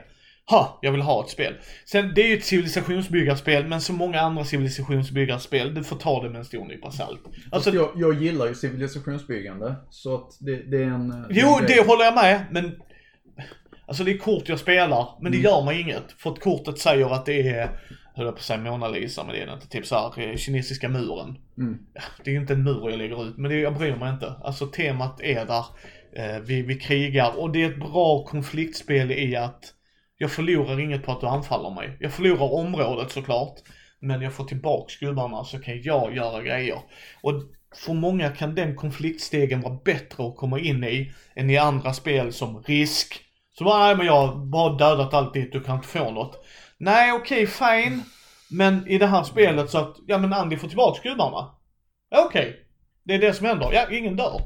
[0.50, 1.54] Ha, jag vill ha ett spel.
[1.84, 6.30] Sen, det är ju ett civilisationsbyggarspel, men som många andra civilisationsbyggarspel, du får ta det
[6.30, 7.20] med en stor nypa salt.
[7.52, 11.26] Alltså, jag, jag gillar ju civilisationsbyggande, så att det, det är en...
[11.30, 12.72] Jo, en det håller jag med, men
[13.88, 16.12] Alltså det är kort jag spelar, men det gör mig inget.
[16.18, 17.70] För att kortet säger att det är,
[18.18, 19.68] höll jag på att säga Mona Lisa, men det är det inte.
[19.68, 21.38] Typ såhär, kinesiska muren.
[21.58, 21.78] Mm.
[22.24, 24.34] Det är ju inte en mur jag lägger ut, men det, jag bryr mig inte.
[24.44, 25.64] Alltså temat är där.
[26.12, 29.74] Eh, vi, vi krigar och det är ett bra konfliktspel i att
[30.18, 31.96] jag förlorar inget på att du anfaller mig.
[32.00, 33.58] Jag förlorar området såklart.
[34.00, 36.78] Men jag får tillbaks gubbarna så kan jag göra grejer.
[37.22, 37.32] Och
[37.84, 42.32] för många kan den konfliktstegen vara bättre att komma in i än i andra spel
[42.32, 43.20] som risk.
[43.58, 46.44] Så bara, nej men jag har bara dödat allt dit, du kan inte få något.
[46.78, 48.02] Nej okej, okay, fine.
[48.50, 51.50] Men i det här spelet så att, ja men Andy får tillbaks gubbarna.
[52.10, 52.48] Okej.
[52.48, 52.54] Okay.
[53.04, 53.70] Det är det som händer.
[53.72, 54.40] Ja, ingen dör.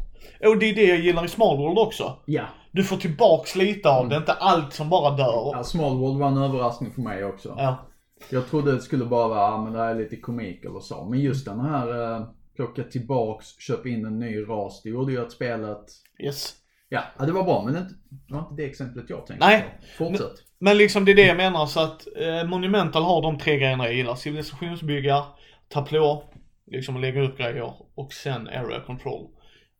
[0.47, 2.16] Och det är det jag gillar i Small World också.
[2.27, 2.45] Ja.
[2.73, 5.51] Du får tillbaks lite av det, inte allt som bara dör.
[5.53, 7.55] Ja, Small World var en överraskning för mig också.
[7.59, 7.77] Ja.
[8.31, 11.05] Jag trodde det skulle bara vara, men det är lite komik eller så.
[11.05, 15.23] Men just den här eh, plocka tillbaks, köpa in en ny ras, det gjorde ju
[15.23, 15.85] att spelet
[16.25, 16.55] Yes.
[16.92, 19.64] Ja, det var bra men det var inte det exemplet jag tänkte Nej.
[19.98, 20.05] på.
[20.05, 20.33] Fortsätt.
[20.59, 23.85] Men liksom det är det jag menar så att eh, Monumental har de tre grejerna
[23.85, 24.14] jag gillar.
[24.14, 25.24] Civilisationsbyggar,
[25.68, 26.24] tablå,
[26.66, 29.28] liksom lägga upp grejer och sen area control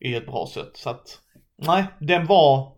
[0.01, 0.70] i ett bra sätt.
[0.75, 1.18] Så att,
[1.66, 2.72] nej, den var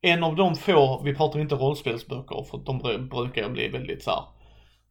[0.00, 4.24] en av de få, vi pratar inte rollspelsböcker för de brukar bli väldigt så här,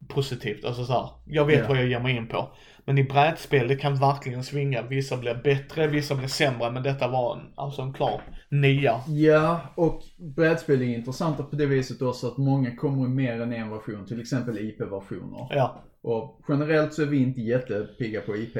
[0.07, 1.65] positivt, alltså så här, jag vet Ja.
[1.67, 2.49] vad jag ger mig in på.
[2.85, 4.81] Men i brädspel, det kan verkligen svinga.
[4.81, 9.01] Vissa blir bättre, vissa blir sämre, men detta var en, alltså en klar nia.
[9.07, 13.53] Ja, och brädspel är intressanta på det viset också att många kommer i mer än
[13.53, 15.47] en version, till exempel IP-versioner.
[15.49, 18.57] Ja, Och generellt så är vi inte jättepigga på IP.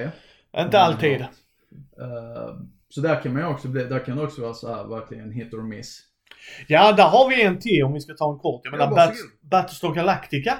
[0.58, 1.22] inte alltid.
[1.22, 1.28] Eh,
[2.90, 5.54] så där kan man också bli, där kan det också vara så här verkligen hit
[5.54, 6.02] or miss.
[6.68, 8.62] Ja, där har vi en till om vi ska ta en kort.
[8.64, 9.14] Jag menar, Ja, Bat.
[9.42, 10.58] Battlestar Galactica.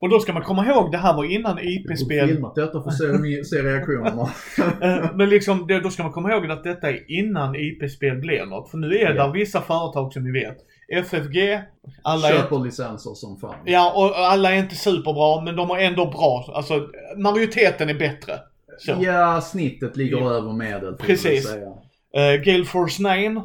[0.00, 2.28] Och då ska man komma ihåg, det här var innan IP-spel.
[2.28, 4.28] filmat detta för att se, se reaktionerna.
[4.82, 8.70] Eh, Men liksom, då ska man komma ihåg att detta är innan IP-spel blev något.
[8.70, 10.56] För nu är det vissa företag som ni vet.
[10.92, 11.60] FFG,
[12.02, 13.54] alla är, Köper licenser som fan.
[13.64, 16.52] ja, och alla är inte superbra, men de är ändå bra.
[16.54, 18.32] Alltså, majoriteten är bättre.
[18.78, 18.94] Så.
[19.00, 20.30] Ja, snittet ligger Ja.
[20.32, 20.94] över medel.
[20.94, 21.54] Precis.
[21.54, 23.42] Uh, Gale Force 9,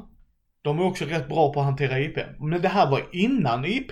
[0.61, 2.17] de är också rätt bra på att hantera IP.
[2.39, 3.91] Men det här var innan IP.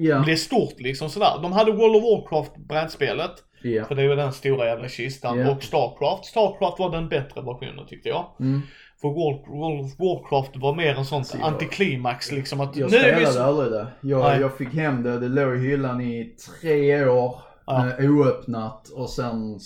[0.00, 0.20] Ja.
[0.24, 1.38] blev stort liksom sådär.
[1.42, 3.30] De hade World of Warcraft brädspelet.
[3.62, 3.84] Ja.
[3.84, 5.38] För det var den stora jävla kistan.
[5.38, 5.50] Ja.
[5.50, 6.24] Och Starcraft.
[6.24, 8.26] Starcraft var den bättre versionen tyckte jag.
[8.40, 8.60] Mm.
[9.00, 11.46] För World, of Warcraft var mer en sån Ja.
[11.46, 13.86] antiklimax liksom att Jag spelade så- aldrig det.
[14.00, 14.40] Jag, Nej.
[14.40, 17.34] jag fick hem det, det låg i hyllan i tre år.
[17.66, 17.86] Ja.
[17.98, 19.56] Eh, oöppnat och sen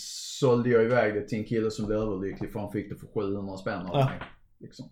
[0.41, 3.07] sålde jag iväg det till en kille som blev överlycklig för han fick det för
[3.07, 4.05] 700 spänn av Ja.
[4.05, 4.15] mig.
[4.61, 4.87] Liksom.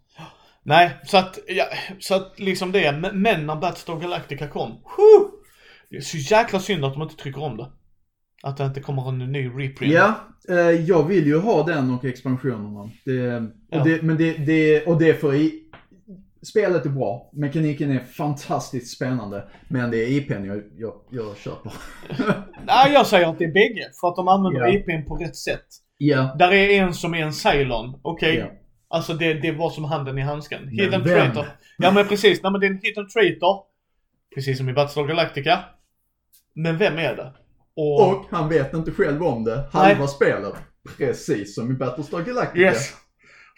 [0.64, 1.64] Nej, så att, ja,
[2.00, 2.92] så att liksom det.
[3.12, 4.68] Men- när Battlestar Galactica kom.
[4.70, 5.30] Whew,
[5.90, 7.66] det är så jäkla synd att de inte trycker om det.
[8.42, 9.92] Att det inte kommer en ny reprint.
[9.92, 10.14] Ja,
[10.48, 12.90] eh, jag vill ju ha den och expansionerna.
[13.04, 13.84] Det, och Ja.
[13.84, 15.58] det, men det, det, och det är för i,
[16.46, 19.44] Spelet är bra, mekaniken är fantastiskt spännande.
[19.68, 21.72] Men det är IPn jag, jag, jag köper.
[22.66, 23.90] Nej, jag säger att det är bägge.
[24.00, 24.68] För att de använder Ja.
[24.72, 25.66] IPn på rätt sätt.
[25.98, 28.00] ja, Där är en som är en Cylon.
[28.02, 28.36] Okej.
[28.36, 28.46] Ja.
[28.92, 30.68] Alltså det, det var som handen i handsken.
[30.68, 31.02] Hidden vem?
[31.02, 31.46] traitor.
[31.78, 32.42] Ja men precis.
[32.42, 33.56] Nej men det är en hidden traitor.
[34.34, 35.58] Precis som i Battlestar Galactica.
[36.54, 37.32] Men vem är det?
[37.76, 38.08] Och...
[38.08, 39.64] och han vet inte själv om det.
[39.72, 40.54] Halva spelet.
[40.98, 42.60] Precis som i Battlestar Galactica.
[42.60, 42.92] yes.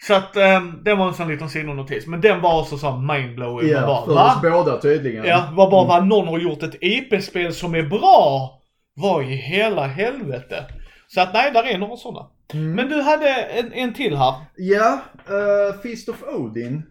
[0.07, 2.07] Så att um, det var en sån liten sidonotis.
[2.07, 3.69] Men den var också så mindblowing.
[3.69, 4.35] Ja, bara, för va?
[4.35, 5.25] oss båda tydligen.
[5.25, 8.51] Ja, var bara vad någon har gjort ett IP-spel som är bra.
[8.93, 10.65] Vad i hela helvete.
[11.07, 12.29] Så att nej, där är några sådana.
[12.53, 12.75] Mm.
[12.75, 14.35] Men du hade en, en till här.
[14.55, 16.83] Ja, eh, Feast of Odin.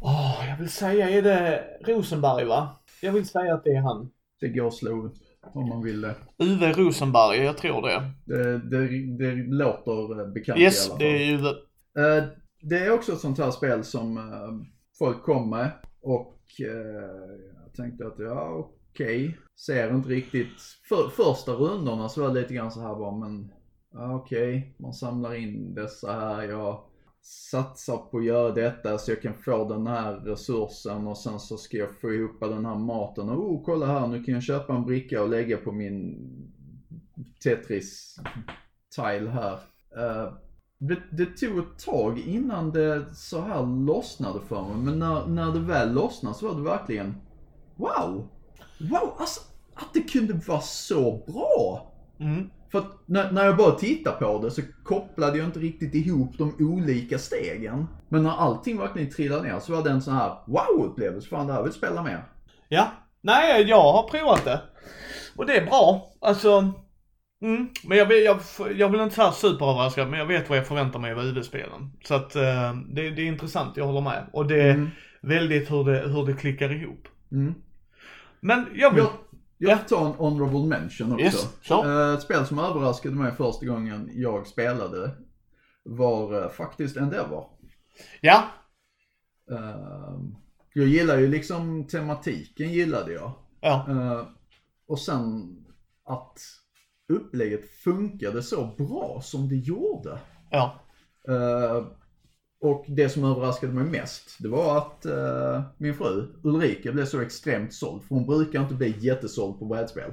[0.00, 2.82] Åh, jag vill säga, är det Rosenberg va?
[3.02, 4.10] Jag vill säga att det är han.
[4.40, 5.14] Det går att slå upp
[5.54, 6.14] om man vill det.
[6.38, 8.12] Uwe Rosenberg, jag tror det.
[8.24, 8.86] Det, det,
[9.18, 10.98] det låter eh, bekant Yes, i alla fall.
[10.98, 11.48] det är Uwe.
[11.98, 12.24] Eh,
[12.60, 14.66] det är också ett sånt här spel som eh,
[14.98, 15.70] folk kom med
[16.02, 20.60] och jag tänkte att ja okej, ser inte riktigt.
[20.88, 23.52] För, första rundorna så var det lite grann så här bara men
[23.92, 26.84] okej, okej, man samlar in dessa här, jag
[27.22, 31.56] satsar på att göra detta så jag kan få den här resursen och sen så
[31.56, 34.74] ska jag få ihop den här maten och oh kolla här nu kan jag köpa
[34.74, 36.18] en bricka och lägga på min
[37.44, 39.54] Tetris-tile här.
[39.96, 40.32] Uh,
[40.78, 44.76] det, det tog ett tag innan det så här lossnade för mig.
[44.76, 47.14] Men när, när det väl lossnade så var det verkligen
[47.76, 48.28] Wow!
[48.78, 49.40] Wow, alltså
[49.74, 51.92] att det kunde vara så bra!
[52.20, 52.50] Mm.
[52.72, 56.38] För att när, när jag bara tittade på det så kopplade jag inte riktigt ihop
[56.38, 57.86] de olika stegen.
[58.08, 61.28] Men när allting verkligen trillade ner så var det en sån här wow-upplevelse.
[61.28, 62.24] Fan, det här vill spela mer.
[62.68, 62.88] Ja.
[63.20, 64.60] Nej, jag har provat det.
[65.36, 66.12] Och det är bra.
[66.20, 66.72] Alltså.
[67.42, 67.68] Mm.
[67.84, 68.40] Men jag, jag,
[68.76, 71.92] jag vill inte säga superöverraskad, men jag vet vad jag förväntar mig av UD-spelen.
[72.04, 74.26] Så att eh, det, det är intressant, jag håller med.
[74.32, 74.88] Och det är Mm.
[75.22, 77.08] väldigt hur det, hur det klickar ihop.
[77.32, 77.54] Mm.
[78.42, 79.04] Men jag vill...
[79.04, 79.12] Jag,
[79.70, 81.24] jag får ta en honorable mention också.
[81.24, 81.84] Yes, så.
[81.84, 85.10] Eh, Ett spel som överraskade mig första gången jag spelade
[85.84, 87.46] var eh, faktiskt Endeavor.
[88.20, 88.44] Ja.
[89.50, 90.18] Eh,
[90.74, 93.32] jag gillar ju liksom tematiken gillade jag.
[93.60, 93.86] Ja.
[93.88, 94.26] Eh,
[94.86, 95.56] och sen
[96.04, 96.38] att
[97.08, 100.18] upplägget funkade så bra som det gjorde.
[100.50, 100.80] Ja.
[102.62, 107.04] Eh, och det som överraskade mig mest, det var att eh, min fru Ulrika blev
[107.04, 108.02] så extremt såld.
[108.02, 110.10] För hon brukar inte bli jättesåld på brädspel.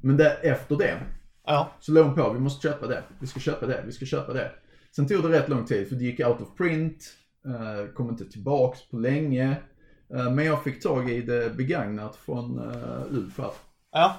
[0.00, 0.98] Men det, efter det
[1.44, 1.72] Ja.
[1.80, 4.32] så låg hon på, vi måste köpa det, vi ska köpa det, vi ska köpa
[4.32, 4.50] det.
[4.96, 7.04] Sen tog det rätt lång tid för det gick out of print,
[7.46, 9.56] eh, kom inte tillbaks på länge.
[10.14, 13.50] Eh, men jag fick tag i det begagnat från uh, UF här.
[13.92, 14.16] Ja.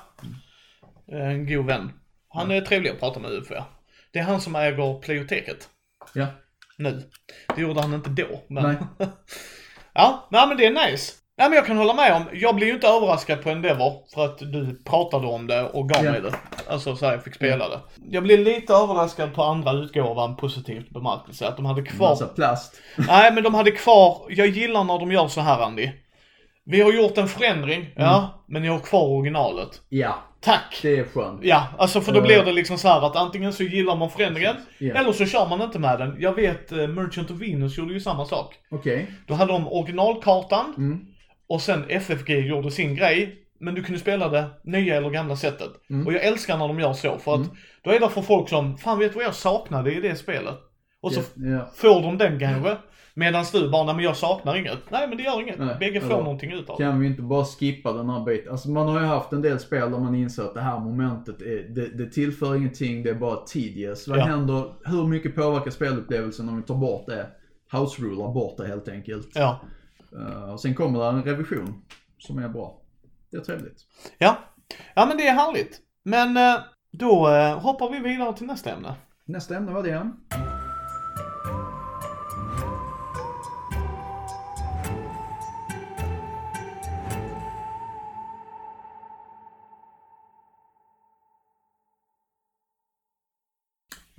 [1.08, 1.92] En god vän.
[2.30, 3.54] Han är trevlig att prata med UFO.
[3.54, 3.65] ja.
[4.12, 5.70] Det är han som äger Pleioteket.
[6.13, 6.28] Ja.
[6.80, 7.04] Nu.
[7.56, 8.42] Det gjorde han inte då.
[8.48, 8.63] Men...
[8.63, 8.76] Nej.
[9.94, 11.13] ja, nej men det är nice.
[11.38, 14.26] Nej men jag kan hålla med om, jag blir ju inte överraskad på Endeavor för
[14.26, 16.12] att du pratade om det och gav Ja.
[16.12, 16.34] mig det.
[16.70, 17.80] Alltså så här, jag fick spela det.
[18.12, 21.48] Jag blev lite överraskad på andra utgåvan positivt bemärkelse.
[21.48, 22.82] Att de hade kvar Massa plast.
[23.08, 25.89] Nej men de hade kvar, jag gillar när de gör så här Andy.
[26.69, 29.82] Vi har gjort en förändring, ja, men ni har kvar originalet.
[29.89, 30.79] Ja, Tack!
[30.82, 31.39] det är skönt.
[31.43, 32.25] Ja, alltså för då Eh.
[32.25, 34.95] blir det liksom så här att antingen så gillar man förändringen, Ja.
[34.95, 36.15] eller så kör man inte med den.
[36.19, 38.55] Jag vet eh, Merchant of Venus gjorde ju samma sak.
[38.71, 39.08] Okej.
[39.27, 40.99] Då hade de originalkartan, Mm.
[41.49, 45.69] och sen FFG gjorde sin grej, men du kunde spela det nya eller gamla sättet.
[45.89, 46.08] Mm.
[46.08, 47.51] Och jag älskar när de gör så, för att
[47.84, 50.55] då är det för folk som, fan vet vad jag saknade i det spelet?
[51.01, 51.71] Och så Ja, ja.
[51.75, 52.77] får de den kanske.
[53.19, 54.91] Medan du bara, nej men jag saknar inget.
[54.91, 55.60] Nej men det gör inget.
[55.60, 56.84] Nej, Bägge får någonting utav det.
[56.84, 58.51] Kan vi inte bara skippa den här biten?
[58.51, 61.41] Alltså man har ju haft en del spel där man inser att det här momentet
[61.41, 64.08] är, det, det tillför ingenting, det är bara tedious.
[64.08, 64.23] Vad Ja.
[64.23, 67.27] händer, hur mycket påverkar spelupplevelsen om vi tar bort det?
[67.71, 69.29] House rular bort det helt enkelt.
[69.34, 69.60] Ja.
[70.13, 71.82] Uh, och sen kommer det en revision
[72.17, 72.82] som är bra.
[73.32, 73.77] Det är trevligt.
[74.17, 74.38] Ja.
[74.95, 75.79] Ja men det är härligt.
[76.03, 76.60] Men eh,
[76.91, 78.93] då eh, hoppar vi vidare till nästa ämne.
[79.25, 79.89] Nästa ämne var det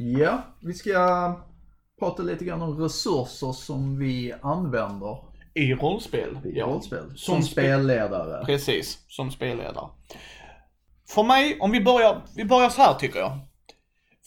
[0.02, 1.34] Ja, vi ska
[1.98, 5.16] prata lite grann om resurser som vi använder
[5.54, 6.38] I rollspel.
[6.44, 7.04] i rollspel.
[7.16, 8.44] Som, Som spe- spelledare.
[8.44, 9.88] Precis, som spelledare.
[11.08, 13.38] För mig, om vi börjar, vi börjar så här tycker jag.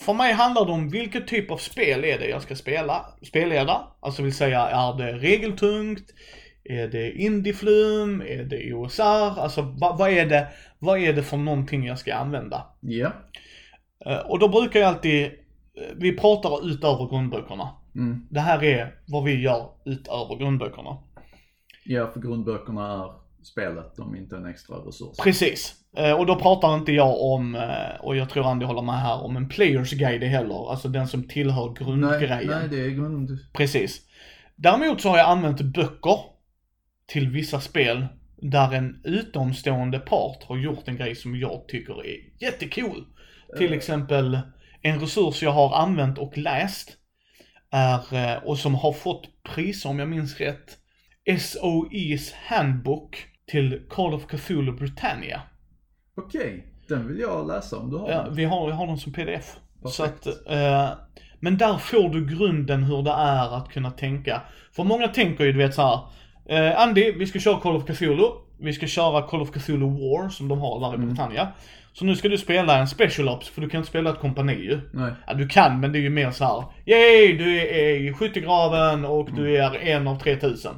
[0.02, 3.88] För mig handlar det om vilken typ av spel är det jag ska spela, spelleda.
[4.00, 6.04] Alltså vill säga, är det regeltungt?
[6.64, 8.22] Är det indieflum?
[8.22, 9.40] Är det OSR?
[9.40, 10.48] Alltså vad, vad, är det,
[10.80, 12.66] vad är det för någonting jag ska använda?
[12.80, 13.12] Ja.
[14.06, 15.32] Eh, Och då brukar jag alltid,
[15.96, 17.70] vi pratar utöver grundböckerna.
[17.96, 18.28] Mm.
[18.30, 20.98] Det här är vad vi gör utöver grundböckerna.
[21.86, 23.12] Ja, för grundböckerna är
[23.44, 25.18] spelet, de är inte en extra resurs.
[25.24, 25.76] Precis.
[25.98, 29.24] Eh, Och då pratar inte jag om, eh, och jag tror Andy håller med här,
[29.24, 30.72] om en players guide heller.
[30.72, 32.48] Alltså den som tillhör Nej, grundgrejen.
[32.60, 33.38] nej, det är grund...
[33.54, 34.02] Precis.
[34.56, 36.20] Däremot så har jag använt böcker
[37.08, 38.06] till vissa spel
[38.38, 43.04] där en utomstående part har gjort en grej som jag tycker är jättecool.
[43.58, 44.40] Till exempel
[44.84, 46.98] en resurs jag har använt och läst
[47.72, 50.78] är, eh, och som har fått priser om jag minns rätt,
[51.30, 55.42] SOE's Handbook till Call of Cthulhu Britannia.
[56.18, 58.36] Okej, den vill jag läsa om du har Ja, den.
[58.36, 59.56] vi har, jag har den som pdf.
[59.86, 60.90] Så att, eh,
[61.40, 64.42] men där får du grunden hur det är att kunna tänka.
[64.76, 66.00] För många tänker ju du vet så här.
[66.50, 68.26] Eh, Andy, vi ska köra Call of Cthulhu.
[68.60, 71.48] Vi ska köra Call of Cthulhu War som de har där i Britannia.
[71.94, 74.54] Så nu ska du spela en Special Ops för du kan inte spela ett kompani
[74.54, 74.80] ju.
[74.92, 75.12] Nej.
[75.28, 76.64] Ja, du kan men det är ju mer så här.
[76.86, 80.72] Yay, du är i skyttegraven och du är en av 3000.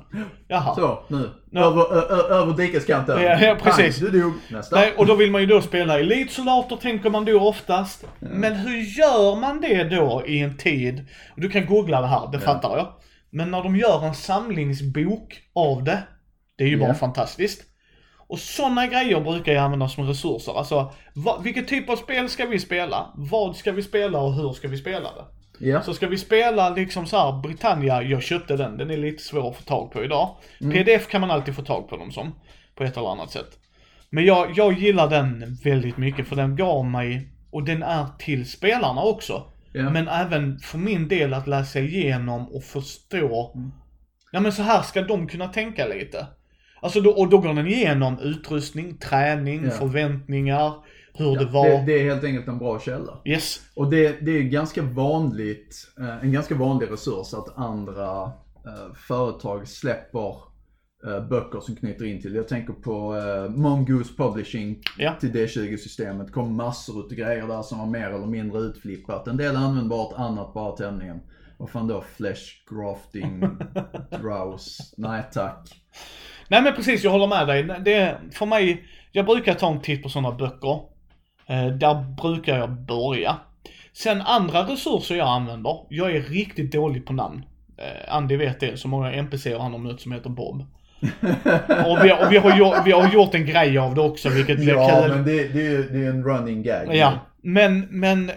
[0.48, 0.76] Jaha.
[0.76, 1.30] Så, nu.
[1.52, 1.62] Ja.
[1.62, 3.22] Över, ö, över dikeskanten.
[3.24, 4.00] Ja, ja, precis.
[4.00, 4.34] Pang, du dog.
[4.50, 4.76] Nästa.
[4.76, 8.06] Nej, och då vill man ju då spela elitsoldater tänker man då oftast.
[8.20, 12.40] Men hur gör man det då i en tid, du kan googla det här, det
[12.40, 12.88] fattar jag.
[13.36, 16.04] Men när de gör en samlingsbok av det,
[16.58, 16.94] det är ju bara Ja.
[16.94, 17.64] fantastiskt.
[18.28, 20.58] Och sådana grejer brukar jag använda som resurser.
[20.58, 23.14] Alltså, vad, vilken typ av spel ska vi spela?
[23.16, 25.26] Vad ska vi spela och hur ska vi spela det?
[25.70, 25.82] Ja.
[25.82, 29.50] Så ska vi spela liksom så här, Britannia, jag köpte den, den är lite svår
[29.50, 30.36] att få tag på idag.
[30.62, 30.74] Mm.
[30.74, 32.36] PDF kan man alltid få tag på dem som,
[32.76, 33.60] på ett eller annat sätt.
[34.10, 38.50] Men jag, jag gillar den väldigt mycket för den gav mig, och den är till
[38.50, 39.44] spelarna också.
[39.76, 39.90] Ja.
[39.90, 43.72] Men även för min del att läsa igenom och förstå, Mm.
[44.32, 46.28] ja men så här ska de kunna tänka lite.
[46.82, 49.72] Alltså då, och då går den igenom utrustning, träning, Ja.
[49.72, 50.74] förväntningar,
[51.14, 51.70] hur Ja, det var.
[51.70, 53.18] det, det är helt enkelt en bra källa.
[53.26, 53.60] Yes.
[53.76, 58.24] Och det, det är ganska vanligt, eh, en ganska vanlig resurs att andra
[58.66, 60.36] eh, företag släpper
[61.30, 62.36] böcker som knyter in till.
[62.36, 65.14] Jag tänker på eh, Mongoose Publishing Ja.
[65.20, 66.32] till D20-systemet.
[66.32, 69.28] kom massor utav grejer där som var mer eller mindre utflippat.
[69.28, 71.20] En del användbart, annat bara tämligen.
[71.58, 72.02] Vad fan då?
[72.18, 73.40] Flesh grafting,
[74.22, 74.84] drowse.
[74.98, 75.70] Nej tack.
[76.48, 77.64] Nej men precis, jag håller med dig.
[77.86, 80.80] Det för mig, jag brukar ta en titt på sådana böcker.
[81.48, 83.38] Eh, där brukar jag börja.
[83.94, 87.46] Sen andra resurser jag använder, jag är riktigt dålig på namn.
[87.78, 90.64] Eh, Andy vet det, så många NPCer han har mött som heter Bob.
[91.86, 94.58] Och vi, och vi, har, gjort, vi har gjort en grej av det också, vilket
[94.58, 95.16] blev Ja, kul.
[95.16, 96.96] men det, det, är, det är en running gag.
[96.96, 98.32] Ja, men, men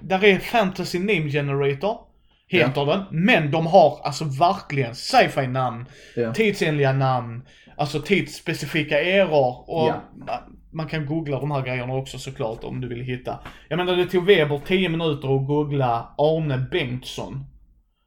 [0.00, 1.96] där är Fantasy Name Generator,
[2.48, 3.02] heter den.
[3.10, 5.84] Men de har alltså verkligen sci-fi namn,
[6.16, 6.34] Ja.
[6.34, 7.42] tidsenliga namn,
[7.76, 9.94] alltså tidsspecifika eror och Ja.
[10.18, 10.38] man,
[10.72, 13.38] man kan googla de här grejerna också såklart om du vill hitta.
[13.68, 17.44] Jag menar det tog Weber 10 minuter att googla Arne Bengtsson.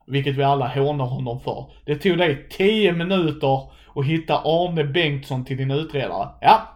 [0.08, 1.66] Vilket vi alla hånar honom för.
[1.86, 6.30] Det tog dig 10 minuter att hitta Arne Bengtsson till din utredare.
[6.42, 6.70] Ja.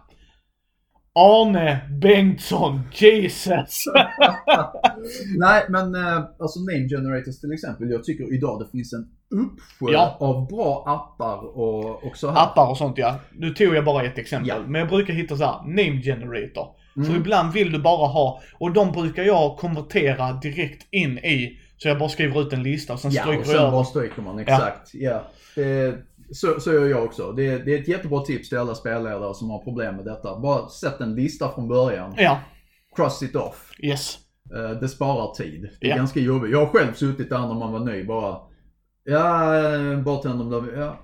[1.14, 3.84] Arne Bengtsson, Jesus!
[5.38, 7.90] Nej, men eh, alltså name generators till exempel.
[7.90, 9.06] Jag tycker idag det finns en
[9.40, 10.16] uppsjö Ja.
[10.20, 12.42] av bra appar och, och så här.
[12.42, 13.14] Appar och sånt ja.
[13.32, 14.48] Nu tog jag bara ett exempel.
[14.48, 14.62] Ja.
[14.66, 16.66] Men jag brukar hitta så här, name generator.
[16.96, 17.16] Mm.
[17.16, 21.58] ibland vill du bara ha, och de brukar jag konvertera direkt in i.
[21.76, 23.70] Så jag bara skriver ut en lista och sen Ja, stryker och jag sen över.
[23.70, 24.38] bara stryker man.
[24.38, 24.90] Exakt.
[24.94, 25.22] Ja.
[25.56, 25.94] Det,
[26.32, 27.32] så, så gör jag också.
[27.32, 30.40] Det, det är ett jättebra tips till alla spelledare som har problem med detta.
[30.40, 32.14] Bara sätt en lista från början.
[32.16, 32.40] Ja,
[32.96, 33.70] Cross it off.
[33.82, 34.18] yes.
[34.56, 35.68] Eh, det sparar tid.
[35.80, 35.96] Det är Ja.
[35.96, 36.52] ganska jobbigt.
[36.52, 38.36] Jag har själv suttit där när man var ny bara
[39.04, 41.00] Ja, eh, bartendern ja.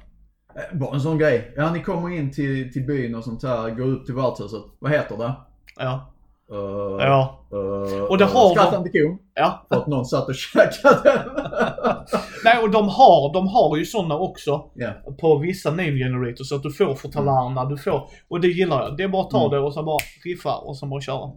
[0.57, 1.53] Eh, Bara en sån grej.
[1.57, 4.63] Ja, ni kommer in till, till byn och sånt här, går upp till värdshuset.
[4.79, 5.33] Vad heter det?
[5.77, 6.14] Ja.
[6.53, 6.59] Uh,
[6.99, 7.39] Ja.
[7.53, 9.19] uh, Och det har Skrattande kon.
[9.35, 9.67] Ja.
[9.69, 11.25] För att någon satt och käkade.
[12.45, 14.65] Nej, och de har, de har ju sådana också.
[14.75, 14.91] Ja.
[15.21, 18.97] På vissa name generators, så att du får förtalarna, du får, och det gillar jag.
[18.97, 19.51] Det är bara att ta Mm.
[19.51, 21.31] det och så bara riffa och så bara köra.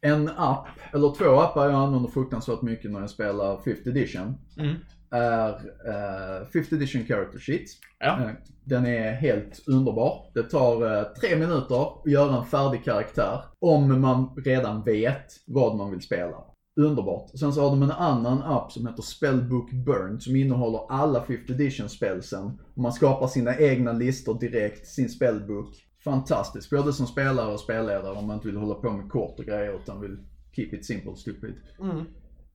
[0.00, 4.34] En app, eller två appar jag använder fruktansvärt mycket när jag spelar 5th edition.
[4.58, 4.74] Mm.
[5.10, 7.66] Är uh, 5th edition character sheet.
[7.98, 8.20] Ja.
[8.20, 8.30] Eh,
[8.64, 10.30] Den är helt underbar.
[10.34, 13.40] Det tar eh, tre minuter att göra en färdig karaktär.
[13.58, 16.36] Om man redan vet vad man vill spela.
[16.80, 17.30] Underbart.
[17.38, 21.52] Sen så har de en annan app som heter Spellbook Burn som innehåller alla 5th
[21.52, 22.58] edition spelsen.
[22.74, 25.68] Man skapar sina egna listor direkt, sin spellbook.
[26.04, 26.70] Fantastiskt.
[26.70, 29.76] Både som spelare och spelledare om man inte vill hålla på med kort och grejer
[29.82, 30.18] utan vill
[30.56, 31.54] keep it simple stupid.
[31.80, 31.98] Mm.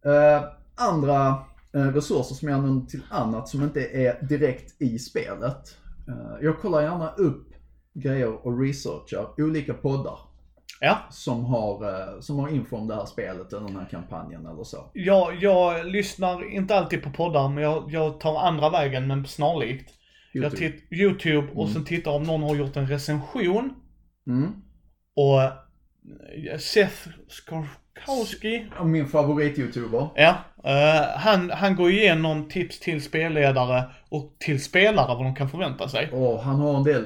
[0.06, 0.44] Eh,
[0.76, 5.78] andra eh, resurser som jag använder till annat som inte är direkt i spelet.
[6.08, 7.48] Eh, jag kollar gärna upp
[7.94, 10.20] grejer och researchar olika poddar
[10.84, 10.98] Ja.
[11.12, 14.64] som har, eh, som har info om det här spelet eller den här kampanjen eller
[14.64, 14.90] så.
[14.94, 19.94] Jag, jag lyssnar inte alltid på poddar, men jag, jag tar andra vägen, men snarlikt.
[20.34, 20.72] Jag YouTube.
[20.72, 21.74] titt, YouTube och Mm.
[21.74, 23.74] sen tittar om någon har gjort en recension.
[24.28, 24.52] Mm.
[25.16, 27.08] Och eh, Seth
[28.80, 30.08] Och Min favorit-youtuber.
[30.16, 35.50] ja, eh, han, han går igenom tips till spelledare och till spelare vad de kan
[35.50, 36.10] förvänta sig.
[36.12, 37.06] Och han har en del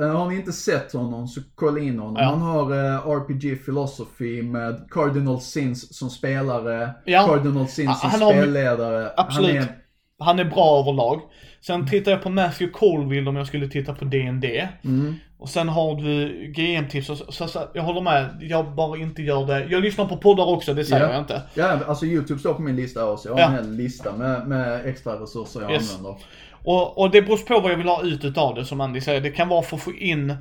[0.00, 2.16] eh, har ni inte sett honom så kolla in honom.
[2.22, 2.28] Ja.
[2.28, 7.26] Han har eh, RPG Philosophy med Cardinal Sins som spelare, Ja.
[7.26, 9.10] Cardinal Sins som Han har- spelledare.
[9.16, 9.56] Absolut.
[9.56, 9.74] Han är,
[10.18, 11.20] Han är bra överlag.
[11.60, 14.68] Sen tittar jag på Matthew Colville om jag skulle titta på D&D.
[14.84, 18.38] mm, Och sen har du GM-tips och så, så, så jag håller med.
[18.40, 19.64] Jag bara inte gör det.
[19.64, 21.12] Jag lyssnar på poddar också, det säger Ja.
[21.12, 21.42] jag inte.
[21.54, 23.28] Ja, alltså YouTube står på min lista också.
[23.28, 23.46] Jag har Ja.
[23.48, 25.96] en hel lista med, med extra resurser jag Yes.
[25.96, 26.22] använder.
[26.64, 29.20] Och, och det beror på vad jag vill ha ut utav det som Andy säger.
[29.20, 30.34] Det kan vara för att få in,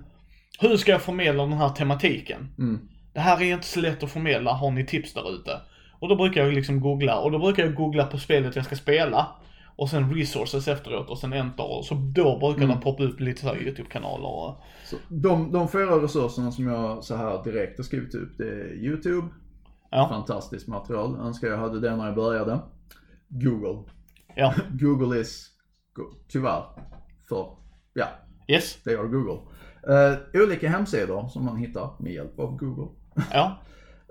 [0.60, 2.50] hur ska jag förmedla den här tematiken?
[2.58, 2.80] Mm.
[3.14, 5.52] Det här är inte så lätt att förmedla, har ni tips där ute?
[6.00, 8.76] Och då brukar jag liksom googla, och då brukar jag googla på spelet jag ska
[8.76, 9.28] spela.
[9.80, 12.76] Och sen resources efteråt och sen enter och så då brukar Mm.
[12.76, 14.64] det poppa upp lite så här YouTube-kanaler och...
[14.86, 18.74] Så de, de fyra resurserna som jag så här direkt har skrivit upp det är
[18.74, 19.28] YouTube.
[19.92, 20.08] Ja.
[20.10, 21.16] Fantastiskt material.
[21.20, 22.60] Önskar jag hade det när jag började.
[23.28, 23.84] Google.
[24.36, 25.48] Ja, Google is,
[26.28, 26.64] tyvärr,
[27.30, 27.48] för,
[27.94, 28.06] ja,
[28.48, 29.40] yes, det är Google.
[29.88, 32.92] Eh, olika hemsidor som man hittar med hjälp av Google.
[33.32, 33.58] ja.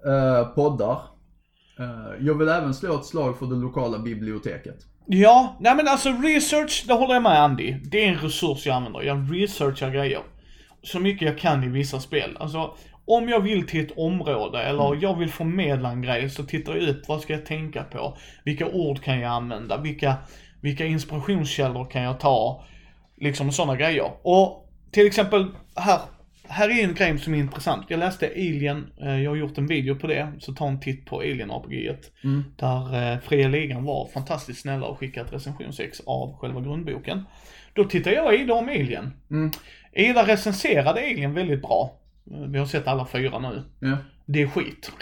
[0.07, 0.99] Eh, poddar.
[1.79, 4.87] Eh, jag vill även slå ett slag för det lokala biblioteket.
[5.11, 7.73] Ja, nej men alltså research, det håller jag med Andy.
[7.73, 9.03] Det är en resurs jag använder.
[9.03, 10.21] Jag researchar grejer.
[10.83, 12.37] Så mycket jag kan i vissa spel.
[12.41, 16.75] Alltså, om jag vill till ett område eller jag vill förmedla en grej så tittar
[16.75, 18.17] jag upp, vad ska jag tänka på?
[18.45, 19.77] Vilka ord kan jag använda?
[19.77, 20.15] Vilka,
[20.61, 22.65] vilka inspirationskällor kan jag ta?
[23.17, 24.13] Liksom sådana grejer.
[24.23, 25.99] Och till exempel här,
[26.49, 27.87] här är en grej som är intressant.
[27.89, 31.07] Jag läste Alien, eh, jag har gjort en video på det, så ta en titt
[31.07, 31.97] på Alien RPG.
[32.25, 32.45] Mm.
[32.57, 37.25] Där eh, Fria Ligan var fantastiskt snälla och skickat recensionsex av själva grundboken.
[37.73, 39.13] Då tittade jag i dem Alien.
[39.31, 39.51] Mm.
[39.93, 41.99] Ida recenserade Alien väldigt bra.
[42.31, 43.63] Eh, Vi har sett alla fyra nu.
[43.81, 43.97] Ja.
[44.27, 44.93] Det är skit.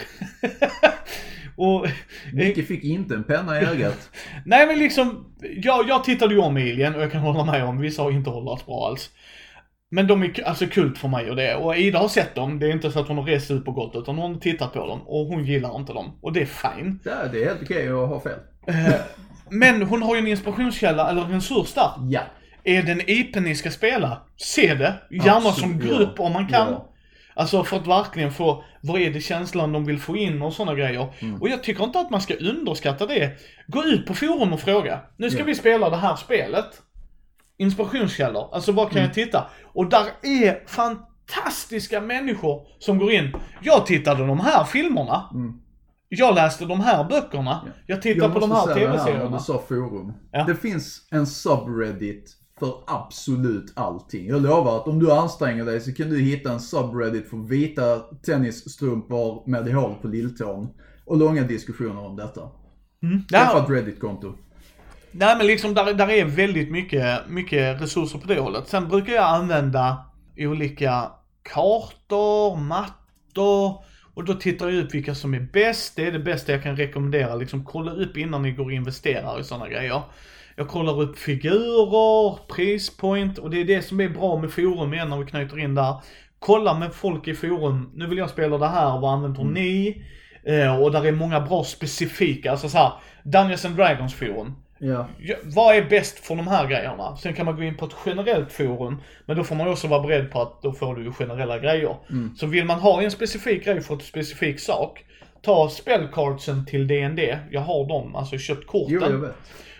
[1.55, 1.87] och,
[2.33, 4.09] Micke fick inte en penna i ögat.
[4.45, 7.79] nej men liksom, jag, jag tittade ju om Alien och jag kan hålla med om,
[7.79, 9.09] vissa har inte hållits bra alls.
[9.89, 11.55] Men de är alltså kult för mig och det.
[11.55, 13.71] Och Ida har sett dem, det är inte så att hon har rest ut på
[13.71, 16.19] gott utan hon har tittat på dem och hon gillar inte dem.
[16.21, 16.99] Och det är fine.
[17.05, 18.39] Är, det är helt okej att ha fel.
[18.67, 18.93] Eh,
[19.49, 21.89] Men hon har ju en inspirationskälla, eller en resurs där.
[22.09, 22.21] Ja.
[22.63, 24.21] Är det en IP ni ska spela?
[24.37, 24.93] Se det.
[25.11, 26.23] Gärna som Absolut, grupp ja.
[26.23, 26.67] om man kan.
[26.71, 26.89] Ja.
[27.35, 30.75] Alltså för att verkligen få, vad är det känslan de vill få in och sådana
[30.75, 31.07] grejer.
[31.19, 31.41] Mm.
[31.41, 33.31] Och jag tycker inte att man ska underskatta det.
[33.67, 34.99] Gå ut på forum och fråga.
[35.17, 35.45] Nu ska Ja.
[35.45, 36.65] vi spela det här spelet.
[37.57, 38.49] Inspirationskällor.
[38.51, 39.07] Alltså vad kan Mm.
[39.07, 39.45] jag titta?
[39.73, 43.35] Och där är fantastiska människor som går in.
[43.61, 45.29] Jag tittade de här filmerna.
[45.33, 45.53] Mm.
[46.09, 47.61] Jag läste de här böckerna.
[47.65, 47.71] Ja.
[47.85, 49.37] Jag tittade på de här tv-serierna.
[49.37, 50.13] du sa forum.
[50.31, 50.43] Ja.
[50.43, 54.27] Det finns en subreddit för absolut allting.
[54.27, 57.99] Jag lovar att om du anstränger dig så kan du hitta en subreddit för vita
[58.25, 60.67] tennisstrumpor med hål på lilltån.
[61.05, 62.41] Och långa diskussioner om detta.
[63.03, 63.21] Mm.
[63.29, 64.33] Skaffa Ja, ett reddit-konto.
[65.17, 68.67] Nej men liksom där, där är väldigt mycket, mycket resurser på det hållet.
[68.67, 70.05] Sen brukar jag använda
[70.37, 71.11] olika
[71.43, 73.83] kartor, mattor.
[74.13, 75.95] Och då tittar jag upp vilka som är bäst.
[75.95, 77.35] Det är det bästa jag kan rekommendera.
[77.35, 80.01] Liksom kolla upp innan ni går och investerar i sådana grejer.
[80.55, 85.09] Jag kollar upp figurer, prispoint och det är det som är bra med forum igen
[85.09, 86.01] när vi knyter in där.
[86.39, 87.91] Kolla med folk i forum.
[87.95, 90.03] Nu vill jag spela det här, vad använder ni?
[90.43, 92.91] Eh, och där är många bra specifika, alltså så här,
[93.23, 94.53] Dungeons and Dragons forum.
[94.79, 95.07] Ja.
[95.19, 97.17] Ja, vad är bäst för de här grejerna?
[97.17, 100.07] Sen kan man gå in på ett generellt forum, men då får man också vara
[100.07, 101.95] beredd på att då får du ju generella grejer.
[102.09, 102.35] Mm.
[102.35, 105.05] Så vill man ha en specifik grej för ett specifik sak,
[105.41, 107.19] ta spellcardsen till DND.
[107.51, 108.87] Jag har dem, alltså köpt korten.
[108.89, 109.35] Jo, jag vet.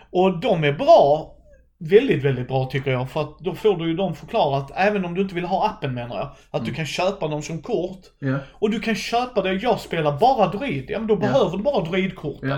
[0.10, 1.36] Och de är bra,
[1.78, 3.12] väldigt, väldigt bra tycker jag.
[3.12, 5.94] För att då får du ju dem förklarat, även om du inte vill ha appen
[5.94, 6.30] menar jag.
[6.52, 8.02] Att du kan köpa dem som kort.
[8.20, 8.38] Ja.
[8.52, 11.84] Och du kan köpa det, jag spelar bara druid, ja men då behöver du bara
[11.84, 12.50] druidkorten.
[12.50, 12.58] Ja.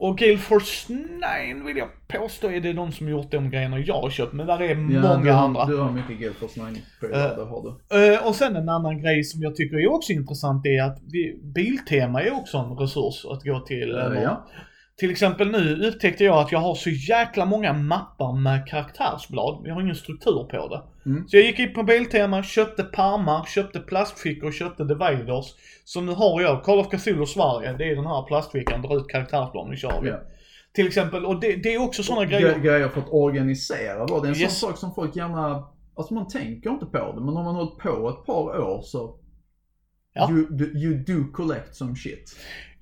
[0.00, 4.00] Och Gale Force 9 vill jag påstå är det de som gjort de grejerna jag
[4.00, 5.64] har köpt, men där är Ja, många du, har- andra.
[5.64, 8.12] Du har mycket Guild Force 9 Eh, det har du.
[8.14, 11.40] Eh, och sen en annan grej som jag tycker är också intressant är att vi,
[11.54, 13.82] Biltema är också en resurs att gå till.
[13.90, 14.46] Eller- ja.
[14.98, 19.74] Till exempel nu upptäckte jag att jag har så jäkla många mappar med karaktärsblad, jag
[19.74, 21.10] har ingen struktur på det.
[21.10, 21.28] Mm.
[21.28, 25.46] Så jag gick in på Biltema, köpte pärmar, köpte plastfickor, köpte dividers.
[25.84, 29.08] Så nu har jag Call of Cthulhu Sverige, det är den här plastfickan, drar ut
[29.08, 30.08] karaktärsblad, nu kör vi.
[30.08, 30.20] Ja.
[30.72, 32.58] Till exempel, och det, det är också sådana Gre- grejer.
[32.58, 34.58] grejer för att organisera vad Det är en Yes.
[34.58, 37.78] sån sak som folk gärna, alltså man tänker inte på det, men om man hållit
[37.78, 39.14] på ett par år så
[40.14, 40.30] Ja.
[40.30, 40.46] you,
[40.76, 42.36] you do collect some shit.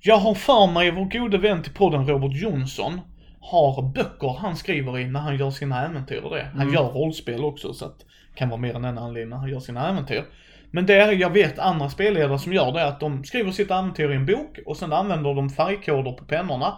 [0.07, 3.01] Jag har för mig vår gode vän till podden Robert Jonsson
[3.41, 6.47] har böcker han skriver i när han gör sina äventyr och det.
[6.53, 6.73] Han Mm.
[6.73, 8.05] gör rollspel också så att det
[8.39, 10.23] kan vara mer än en anledning när han gör sina äventyr.
[10.71, 14.11] Men det jag vet andra spelledare som gör det är att de skriver sitt äventyr
[14.11, 16.77] i en bok och sen använder de färgkoder på pennorna.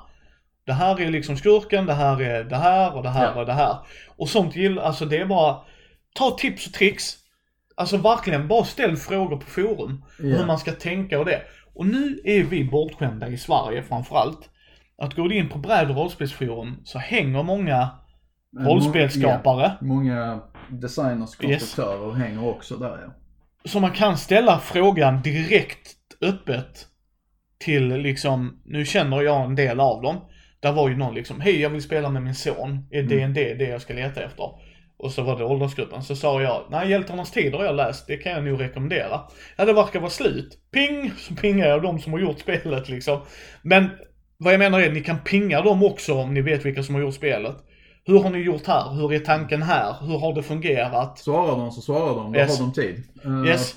[0.66, 3.40] Det här är liksom skurken, det här är det här och det här Ja.
[3.40, 3.76] och det här.
[4.18, 5.58] Och sånt gillar, alltså det är bara,
[6.14, 7.16] ta tips och tricks.
[7.76, 10.04] Alltså verkligen, bara ställ frågor på forum.
[10.20, 10.26] Ja.
[10.38, 11.42] Hur man ska tänka och det.
[11.80, 14.50] Och nu är vi bortskämda i Sverige framförallt.
[14.98, 17.90] Att går du in på bräd och rollspelsforum så hänger många
[18.52, 19.72] Men rollspelsskapare.
[19.82, 23.14] Många, många designers, konstruktörer hänger också där ja.
[23.66, 26.88] Så man kan ställa frågan direkt öppet
[27.58, 30.18] till liksom, nu känner jag en del av dem.
[30.60, 32.88] Där var ju någon liksom, hej jag vill spela med min son.
[32.92, 33.34] Är Mm.
[33.34, 34.46] D&D det jag ska leta efter?
[35.00, 36.04] Och så var det åldersgruppen.
[36.04, 39.22] Så sa jag, nej Hjältarnas tid har jag läst, det kan jag nog rekommendera.
[39.58, 40.58] Ja det verkar vara slut.
[40.74, 41.12] Ping!
[41.18, 43.20] Så pingar jag de som har gjort spelet liksom.
[43.62, 43.89] Men
[44.38, 47.02] vad jag menar är, ni kan pinga dem också om ni vet vilka som har
[47.02, 47.56] gjort spelet.
[48.06, 48.93] Hur har ni gjort här?
[48.93, 49.95] Hur är tanken här?
[50.02, 51.20] Hur har det fungerat?
[51.20, 52.60] Svarar de så svarar de, då Yes.
[52.60, 53.04] har de tid.
[53.26, 53.76] Eh, Yes.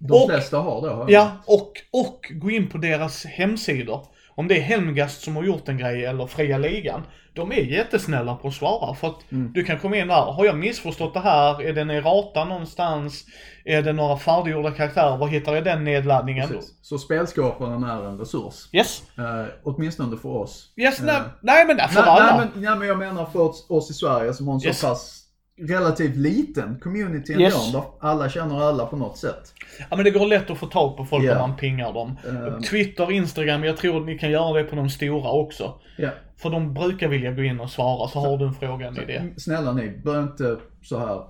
[0.00, 0.94] De Och- flesta har det.
[0.94, 1.06] har.
[1.10, 4.06] Ja, och, och gå in på deras hemsidor.
[4.38, 7.02] Om det är Helmgast som har gjort en grej eller Fria Ligan.
[7.34, 9.52] De är jättesnälla på att svara för att Mm.
[9.52, 10.14] du kan komma in där.
[10.32, 11.62] Har jag missförstått det här?
[11.62, 13.24] Är den errata någonstans?
[13.64, 15.16] Är det några färdiggjorda karaktärer?
[15.16, 16.48] Var hittar jag den nedladdningen?
[16.48, 16.74] Precis.
[16.82, 18.68] Så spelskaparen är en resurs.
[18.72, 19.02] Yes.
[19.18, 20.72] Eh, åtminstone för oss.
[20.76, 22.36] Yes, nej, Eh, nej men för nej, alla.
[22.36, 24.78] nej, men, nej men jag menar för oss, oss i Sverige som har en Yes.
[24.80, 25.22] så pass
[25.58, 27.44] relativt liten community ändå.
[27.44, 27.72] Yes.
[27.72, 29.54] Där alla känner alla på något sätt.
[29.90, 31.32] Ja men det går lätt att få tag på folk Ja.
[31.42, 32.16] om man pingar dem.
[32.28, 32.62] Ehm.
[32.62, 35.74] Twitter, Instagram, jag tror ni kan göra det på de stora också.
[35.98, 36.10] Ja.
[36.38, 39.22] För de brukar vilja gå in och svara, så har du en fråga, en idé.
[39.36, 41.20] Snälla ni, börja inte så här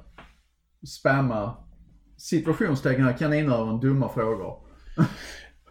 [0.86, 1.54] spamma
[2.18, 4.54] situationstecken här kaninöron dumma frågor.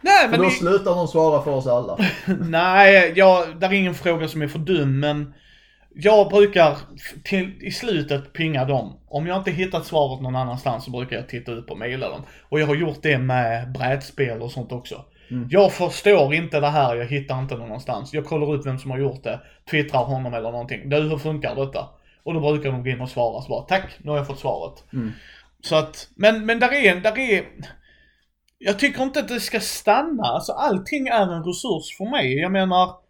[0.00, 0.50] Nej För men då ni...
[0.50, 1.98] slutar de svara för oss alla.
[2.40, 5.34] Nej, jag, där är ingen fråga som är för dum, men
[5.98, 6.76] jag brukar
[7.24, 8.96] till, i slutet pinga dem.
[9.08, 12.22] Om jag inte hittat svaret någon annanstans så brukar jag titta upp och mejla dem.
[12.48, 15.04] Och jag har gjort det med brädspel och sånt också.
[15.30, 15.48] Mm.
[15.50, 18.14] Jag förstår inte det här, jag hittar inte någonstans.
[18.14, 19.40] Jag kollar upp vem som har gjort det,
[19.70, 20.88] twittrar honom eller någonting.
[20.88, 21.88] Du, hur funkar detta?
[22.22, 24.40] Och då brukar de gå in och svara så bara, tack, nu har jag fått
[24.40, 24.84] svaret.
[24.92, 25.12] Mm.
[25.60, 27.44] Så att, men, men där är, där är,
[28.58, 30.22] jag tycker inte att det ska stanna.
[30.22, 32.38] Alltså allting är en resurs för mig.
[32.38, 33.05] Jag menar,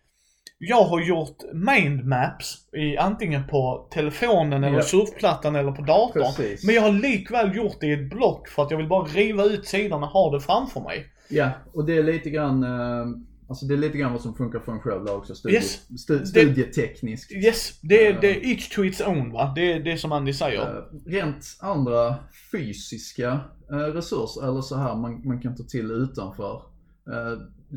[0.59, 4.83] jag har gjort mindmaps i antingen på telefonen eller Ja.
[4.83, 6.23] surfplattan eller på datorn.
[6.37, 6.65] Precis.
[6.67, 9.45] Men jag har likväl gjort det i ett block för att jag vill bara riva
[9.45, 11.07] ut sidan och ha det framför mig.
[11.29, 13.07] Ja, och det är lite grann, eh,
[13.49, 15.35] alltså det är lite grann vad som funkar för en själv där också.
[15.35, 15.81] Studie, Yes.
[16.01, 17.33] stu, studietekniskt.
[17.33, 18.19] Yes, det är, Ja.
[18.21, 19.53] det är each to its own va?
[19.57, 20.61] Det är det som Andy säger.
[20.61, 22.15] Eh, rent andra
[22.53, 23.41] fysiska
[23.71, 26.63] eh, resurser, eller så här man, man kan ta till utanför.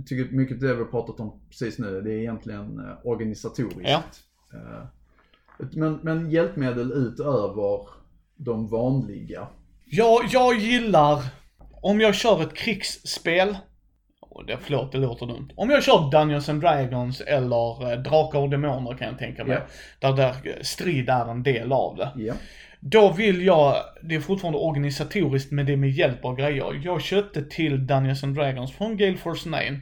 [0.05, 3.89] Tycker mycket det vi har pratat om precis nu, det är egentligen eh, organisatoriskt.
[3.89, 4.03] Ja.
[4.53, 4.85] Eh,
[5.71, 7.87] men, men hjälpmedel utöver
[8.35, 9.47] de vanliga.
[9.85, 11.23] Jag, jag gillar,
[11.81, 13.57] om jag kör ett krigsspel,
[14.47, 15.49] det, förlåt det låter dumt.
[15.55, 19.61] Om jag kör Dungeons and Dragons eller eh, Drakar och Demoner kan jag tänka mig.
[19.99, 22.11] Där, där eh, strid är en del av det.
[22.15, 22.33] Ja.
[22.79, 26.81] Då vill jag, det är fortfarande organisatoriskt men det är med hjälp av grejer.
[26.83, 29.81] Jag köpte till Dungeons and Dragons från Gale Force 9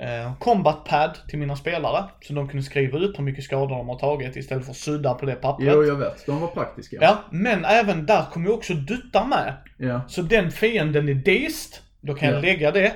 [0.00, 2.04] eh, Combat Pad till mina spelare.
[2.20, 5.14] Så de kunde skriva ut hur mycket skador de har tagit istället för att sudda
[5.14, 5.68] på det pappret.
[5.74, 6.26] Jo, jag vet.
[6.26, 6.96] De var praktiska.
[7.00, 9.54] Ja, men även där kommer ju också duttar med.
[9.78, 10.00] Ja.
[10.08, 12.42] Så den fienden är dist, då kan jag Ja.
[12.42, 12.92] lägga det.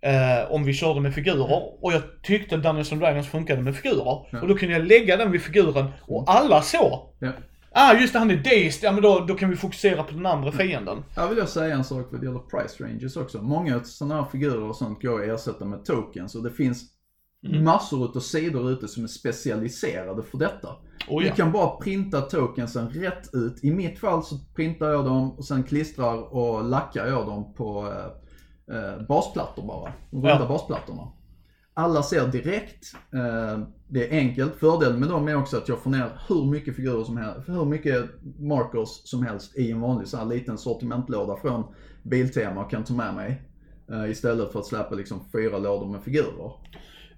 [0.00, 1.84] Eh, om vi körde med figurer.
[1.84, 4.26] Och jag tyckte Dungeons and Dragons funkade med figurer.
[4.32, 4.40] Ja.
[4.42, 7.00] Och då kunde jag lägga den vid figuren och alla såg.
[7.76, 7.90] Ja.
[7.94, 8.78] Ah just det, han är dazed.
[8.82, 11.04] Ja men då, då kan vi fokusera på den andra fienden.
[11.16, 13.42] Här vill jag säga en sak vad det gäller price ranges också.
[13.42, 16.92] Många sådana här figurer och sånt går att ersätta med tokens och det finns
[17.46, 17.64] Mm.
[17.64, 20.68] massor utav sidor ute som är specialiserade för detta.
[21.08, 21.34] Oh, Du ja.
[21.34, 23.64] kan bara printa tokensen rätt ut.
[23.64, 27.88] I mitt fall så printar jag dem och sen klistrar och lackar jag dem på
[28.68, 29.92] eh, eh, basplattor bara.
[30.10, 30.48] De runda Ja.
[30.48, 31.02] basplattorna.
[31.78, 32.92] Alla ser direkt.
[33.12, 34.54] Eh, det är enkelt.
[34.54, 37.64] Fördelen med dem är också att jag får ner hur mycket figurer som helst, hur
[37.64, 38.04] mycket
[38.38, 41.64] markers som helst i en vanlig så här liten sortimentlåda från
[42.02, 43.42] Biltema och kan ta med mig.
[43.90, 46.52] Eh, istället för att släppa liksom fyra lådor med figurer.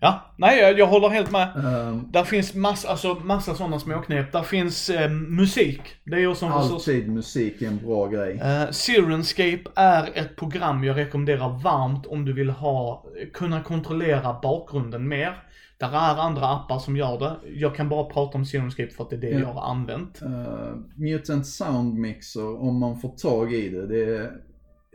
[0.01, 1.49] Ja, nej jag, jag håller helt med.
[1.57, 4.32] Eh, Där finns massa, alltså, massa sådana småknep.
[4.32, 5.80] Där finns eh, musik.
[6.05, 6.72] Det är också resurs.
[6.72, 8.34] alltid musik är en bra grej.
[8.34, 15.09] Uh, Sirenscape är ett program jag rekommenderar varmt om du vill ha, kunna kontrollera bakgrunden
[15.09, 15.42] mer.
[15.78, 17.36] Där är andra appar som gör det.
[17.55, 19.38] Jag kan bara prata om Sirenscape för att det är det Ja.
[19.38, 20.22] jag har använt.
[20.22, 24.24] Uh, Mutant Sound Mixer, om man får tag i det, det är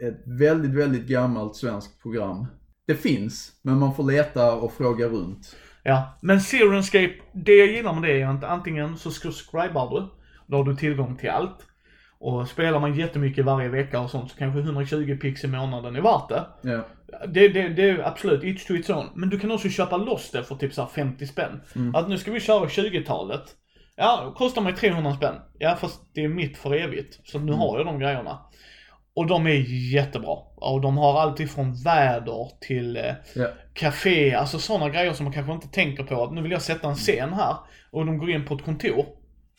[0.10, 2.46] ett väldigt, väldigt gammalt svenskt program.
[2.88, 5.56] Det finns, men man får leta och fråga runt.
[5.84, 10.08] Ja, men Sirenscape, det jag gillar med det är att antingen så subscribar du,
[10.48, 11.58] då har du tillgång till allt.
[12.20, 16.02] Och spelar man jättemycket varje vecka och sånt så kanske 120 pix i månaden är
[16.02, 16.46] värt det.
[16.62, 16.88] Ja,
[17.28, 19.06] Det, det, det är absolut each to its own.
[19.16, 21.62] Men du kan också köpa loss det för typ så här 50 spänn.
[21.96, 23.42] Att nu ska vi köra 20-talet.
[23.96, 25.36] Ja, kostar mig 300 spänn.
[25.60, 27.20] Ja, fast det är mitt för evigt.
[27.24, 28.40] Så nu har jag de grejerna.
[29.16, 30.38] Och de är jättebra.
[30.56, 35.54] Och de har alltid från väder till ja, café, alltså sådana grejer som man kanske
[35.54, 36.24] inte tänker på.
[36.24, 37.56] Att nu vill jag sätta en scen här
[37.92, 39.06] och de går in på ett kontor.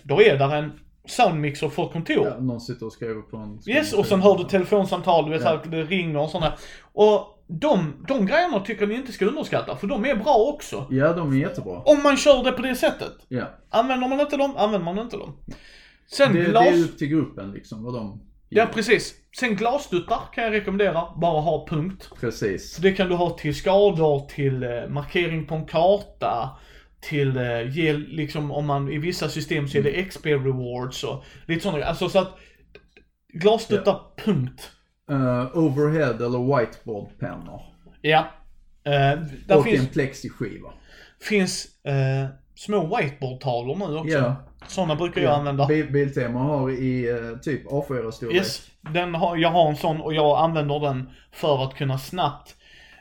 [0.02, 0.72] Då är där en
[1.07, 2.26] soundmixer för kontor.
[2.26, 3.59] ja, någon sitter och skriver på en...
[3.66, 5.61] Yes, och sen hör du telefonsamtal, du vet Ja.
[5.64, 5.70] ja.
[5.70, 6.55] det ringer och sådär.
[6.92, 10.86] Och de, de grejerna tycker ni inte ska underskatta, för de är bra också.
[10.90, 11.82] Ja, de är jättebra.
[11.84, 13.12] Om man kör det på det sättet.
[13.28, 13.44] Ja.
[13.70, 15.36] Använder man inte dem, använder man inte dem.
[16.07, 16.66] Sen Det, det glas...
[16.66, 18.20] är upp till gruppen liksom, vad de
[18.55, 19.14] Ja, precis.
[19.38, 22.11] Sen glasduttar kan jag rekommendera, bara ha punkt.
[22.20, 22.74] Precis.
[22.74, 26.59] Så det kan du ha till skador, till eh, markering på en karta,
[27.00, 31.24] till eh, ge liksom om man i vissa system så är det XP rewards och
[31.46, 32.38] lite sådana Alltså så att
[33.32, 34.70] glasduttar, punkt.
[35.11, 37.62] Uh, overhead eller whiteboardpennor.
[38.00, 38.26] Ja.
[38.84, 40.72] Där Och finns, en plexiskiva.
[41.20, 44.16] finns eh, små whiteboard-tavlor nu också.
[44.18, 44.36] Ja.
[44.68, 45.66] Sådana brukar jag använda.
[45.66, 48.36] Bil- Biltema har i eh, typ A4-storlek.
[48.36, 52.54] Yes, den har, jag har en sån och jag använder den för att kunna snabbt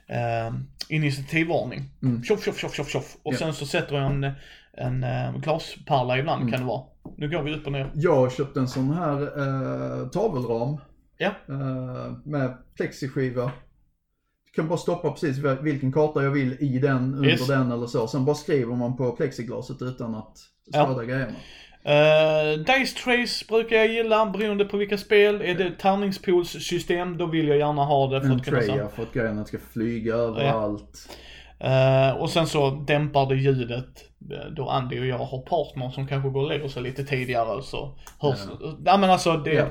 [0.07, 0.55] eh,
[0.89, 1.81] initiativordning.
[2.03, 2.23] Mm.
[2.23, 3.17] Tjoff, tjoff, tjoff, tjoff, tjoff.
[3.23, 3.37] Och Ja.
[3.37, 4.31] sen så sätter jag en,
[4.77, 6.51] en eh, glaspärla ibland Mm.
[6.51, 6.81] kan det vara.
[7.17, 7.91] Nu går vi upp och ner.
[7.95, 10.77] Jag har köpt en sån här eh, tavelram
[11.17, 11.31] Ja.
[11.49, 13.51] eh, med plexiskiva.
[14.45, 17.47] Du kan bara stoppa precis vilken karta jag vill i den, under Yes.
[17.47, 18.07] den eller så.
[18.07, 20.83] Sen bara skriver man på plexiglaset utan att Ja.
[20.85, 21.33] skada grejerna.
[21.85, 25.41] Uh, Dice Trace brukar jag gilla beroende på vilka spel.
[25.41, 29.13] Är det tärningspoolssystem då vill jag gärna ha det för En att kunna för att
[29.13, 31.09] grejerna ska flyga överallt.
[31.59, 34.03] Eh, och sen så dämpar det ljudet
[34.55, 37.97] då Andy och jag har partner som kanske går och lägger sig lite tidigare så
[38.19, 38.39] hörs
[38.85, 38.97] ja.
[38.97, 39.65] men alltså det, Ja,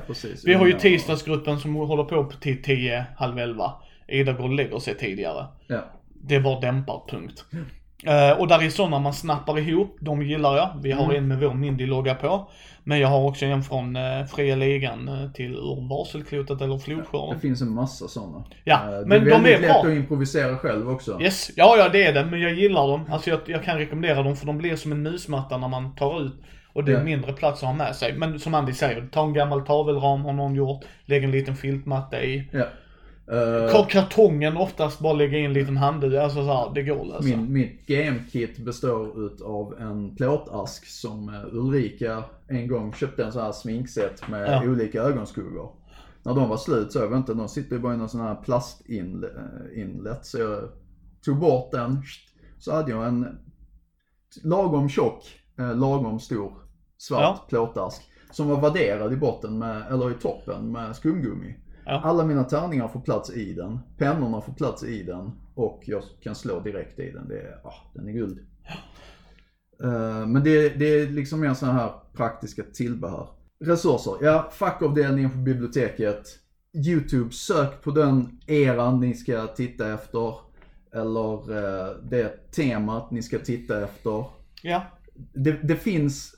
[0.45, 0.79] vi har ju Ja.
[0.79, 3.71] tisdagsgruppen som håller på till 10, halv 11.
[4.07, 5.45] Ida går och lägger sig tidigare.
[5.67, 5.79] Ja.
[6.13, 7.45] Det bara dämpar, punkt.
[8.05, 10.69] Eh, och där är sådana man snappar ihop, de gillar jag.
[10.83, 11.15] Vi har Mm.
[11.15, 12.49] en med vår Mindy-logga på.
[12.85, 17.35] Men jag har också en från uh, Fria Ligan eh, till Ur varselklotet eller Flodskörden.
[17.35, 18.43] Det finns en massa sådana.
[18.63, 19.91] Ja, Eh, men det de är väldigt är lätt bra.
[19.91, 21.21] att improvisera själv också.
[21.21, 23.01] Yes, ja ja det är det, men jag gillar dem.
[23.11, 26.21] Alltså jag, jag kan rekommendera dem för de blir som en musmatta när man tar
[26.25, 26.33] ut.
[26.73, 27.03] Och det är Ja.
[27.03, 28.13] mindre plats att ha med sig.
[28.13, 32.23] Men som Andy säger, ta en gammal tavelram har någon gjort, lägg en liten filtmatta
[32.23, 32.49] i.
[32.51, 32.63] Ja.
[33.31, 37.01] Eh, Kar- Kartongen oftast bara lägga in en liten handduk, alltså så här, det går
[37.01, 37.23] att lösa.
[37.37, 43.41] Min, mitt GM-kit består utav en plåtask som eh, Ulrika en gång köpte en sån
[43.41, 44.69] här sminkset med Ja.
[44.69, 45.71] olika ögonskuggor.
[46.23, 48.21] När de var slut så, jag vet inte, de sitter ju bara i någon sån
[48.21, 50.25] här plastinlet.
[50.25, 50.59] Så jag
[51.25, 52.03] tog bort den,
[52.59, 53.27] så hade jag en
[54.43, 55.23] lagom tjock,
[55.59, 56.53] eh, lagom stor
[56.97, 57.45] svart Ja.
[57.49, 58.01] plåtask.
[58.31, 61.55] Som var värderad i botten med, eller i toppen med skumgummi.
[61.85, 62.01] Ja.
[62.03, 63.79] Alla mina tärningar får plats i den.
[63.97, 65.31] Pennorna får plats i den.
[65.55, 67.27] Och jag kan slå direkt i den.
[67.27, 68.39] Det är, ah, den är guld.
[69.83, 73.27] Eh, men det, det är liksom mer sådana här praktiska tillbehör.
[73.65, 74.17] Resurser.
[74.21, 76.27] Ja, fackavdelningen på biblioteket.
[76.87, 80.35] YouTube, sök på den eran ni ska titta efter.
[80.93, 84.25] Eller eh, det temat ni ska titta efter.
[84.61, 84.81] Ja,
[85.33, 86.35] Det, det finns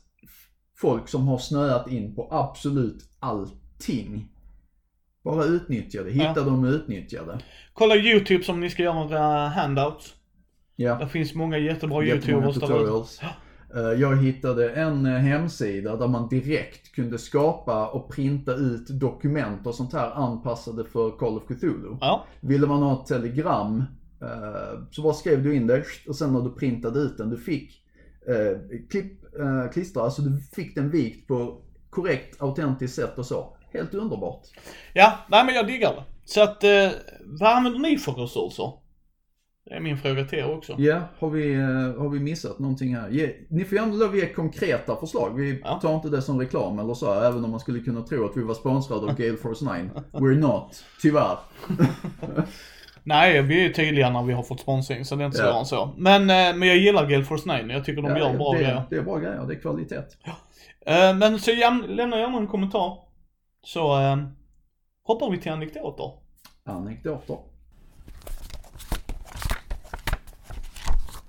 [0.78, 4.35] folk som har snöat in på absolut allting.
[5.26, 6.12] Bara utnyttja det.
[6.12, 6.44] Hitta Ja.
[6.44, 7.40] dem och utnyttja det.
[7.74, 10.14] Kolla YouTube som ni ska göra handouts.
[10.76, 10.96] Ja.
[11.00, 13.22] Det finns många jättebra Jättemånga YouTubers tutorials.
[13.76, 19.68] Eh, Jag hittade en eh, hemsida där man direkt kunde skapa och printa ut dokument
[19.68, 21.98] och sånt här anpassade för Call of Cthulhu.
[22.02, 23.84] Ja, Ville man ha ett telegram
[24.22, 27.38] eh, så bara skrev du in det och sen när du printade ut den, du
[27.38, 27.82] fick
[28.90, 29.22] klipp,
[29.74, 33.58] klistra, så du fick den vikt på korrekt, autentiskt sätt och så.
[33.78, 34.42] Helt underbart.
[34.94, 36.04] ja nej men jag diggar det.
[36.26, 36.90] Så att, eh,
[37.26, 38.72] vad använder ni för resurser?
[39.70, 40.76] Det är min fråga till er också.
[40.78, 41.62] Ja, har vi, eh,
[42.02, 43.10] har vi missat någonting här?
[43.10, 45.36] Ge, ni får gärna lov ge konkreta förslag.
[45.36, 45.80] Vi Ja.
[45.82, 48.44] tar inte det som reklam eller så, även om man skulle kunna tro att vi
[48.44, 49.90] var sponsrade av Gale Force 9.
[50.12, 51.38] We're not, tyvärr.
[53.04, 55.44] Nej, vi är ju tydliga när vi har fått sponsring, så det är inte Ja.
[55.44, 55.94] svårare än så.
[55.98, 58.58] Men, eh, men jag gillar Gale Force 9, jag tycker de Ja, gör bra det,
[58.58, 58.84] grejer.
[58.90, 59.96] det är bra grejer, det är kvalitet.
[60.86, 62.98] Eh, men så jäm, lämna gärna en kommentar.
[63.66, 64.18] Så eh,
[65.04, 66.12] hoppar vi till anekdoter.
[66.64, 67.38] Anekdoter.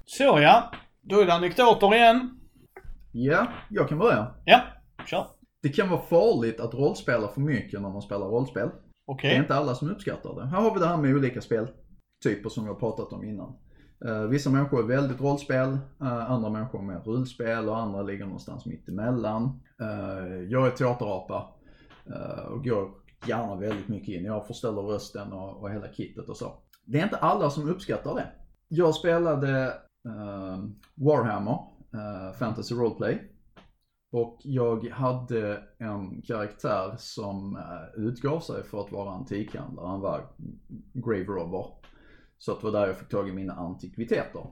[0.05, 2.41] Så ja, då är det anekdoter igen.
[3.13, 4.35] Ja, jag kan börja.
[4.45, 4.61] Ja,
[5.07, 5.27] kör.
[5.63, 8.69] Det kan vara farligt att rollspela för mycket när man spelar rollspel.
[9.07, 9.31] Okej.
[9.31, 10.47] Det är inte alla som uppskattar det.
[10.47, 13.57] Här har vi det här med olika speltyper som vi har pratat om innan.
[14.07, 18.25] Eh, vissa människor är väldigt rollspel, eh, andra människor är mer rullspel och andra ligger
[18.25, 19.61] någonstans mitt emellan.
[19.83, 21.56] Uh, jag är teaterapa
[22.15, 22.91] Eh, och går
[23.27, 24.25] gärna väldigt mycket in.
[24.25, 26.53] Jag förställer rösten och, och hela kittet och så.
[26.85, 28.27] Det är inte alla som uppskattar det.
[28.69, 29.67] Jag spelade
[30.09, 31.59] uh, Warhammer,
[31.95, 33.33] uh, Fantasy Roleplay.
[34.13, 39.87] Och jag hade en karaktär som uh, utgav sig för att vara antikhandlare.
[39.87, 40.29] Han var
[40.93, 41.67] grave robber.
[42.39, 44.47] Så att det var där jag fick tag i mina antikviteter.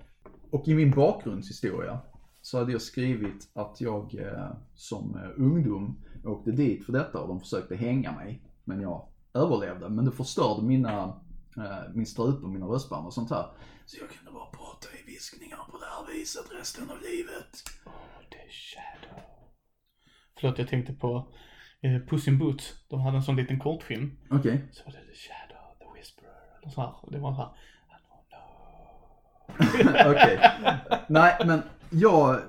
[0.50, 1.98] Och i min bakgrundshistoria
[2.40, 4.20] så hade jag skrivit att jag
[4.74, 8.42] som ungdom åkte dit för detta och de försökte hänga mig.
[8.64, 9.88] Men jag överlevde.
[9.88, 11.20] Men det förstörde mina,
[11.56, 13.46] eh, min strupe och mina röstband och sånt här.
[13.86, 17.52] Så jag kunde bara prata i viskningar på det här viset resten av livet.
[18.30, 19.20] The Shadow.
[20.40, 21.28] Förlåt, jag tänkte på
[21.80, 22.74] eh, Puss in Boots.
[22.88, 24.18] De hade en sån liten kortfilm.
[24.30, 24.68] Okej.
[24.72, 26.58] Så var det The Shadow, The Whisperer.
[26.62, 26.94] Eller så här.
[27.00, 27.50] Och det var så här.
[30.10, 30.40] Okej.
[31.08, 32.40] Nej, men jag,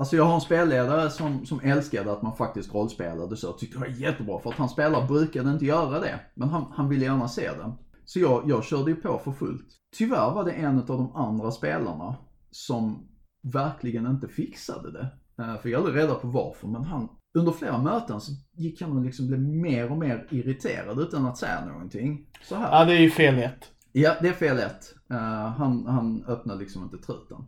[0.00, 3.46] alltså jag har en spelledare som, som älskade att man faktiskt rollspelade så.
[3.46, 6.20] Jag tyckte det var jättebra för att hans spelare brukade inte göra det.
[6.34, 7.72] Men han, han ville gärna se det.
[8.04, 9.66] Så jag, jag körde ju på för fullt.
[9.96, 12.16] Tyvärr var det en av de andra spelarna
[12.50, 13.08] som
[13.52, 15.06] verkligen inte fixade det.
[15.42, 18.82] Eh, För jag är aldrig reda på varför, men han, under flera möten så gick
[18.82, 22.26] han och liksom blev mer och mer irriterad utan att säga någonting.
[22.42, 22.78] Så här.
[22.78, 23.70] Ja, det är ju fel lätt.
[23.92, 24.94] Ja, det är fel lätt.
[25.10, 27.38] Eh, han, han öppnar liksom inte truten.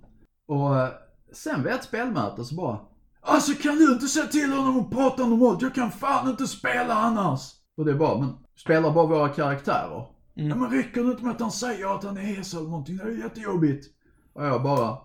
[0.48, 0.88] Och eh,
[1.32, 2.78] sen vid ett spelmöte så bara
[3.20, 5.62] Alltså kan du inte säga till honom att prata normalt?
[5.62, 7.40] Jag kan fan inte spela annars!
[7.76, 10.06] Och det är bara, men spelar bara våra karaktärer.
[10.36, 10.48] Mm.
[10.48, 12.96] Ja men räcker det inte med att han säger att han är hes eller någonting?
[12.96, 13.86] Det är jättejobbigt.
[14.32, 14.98] Och jag bara,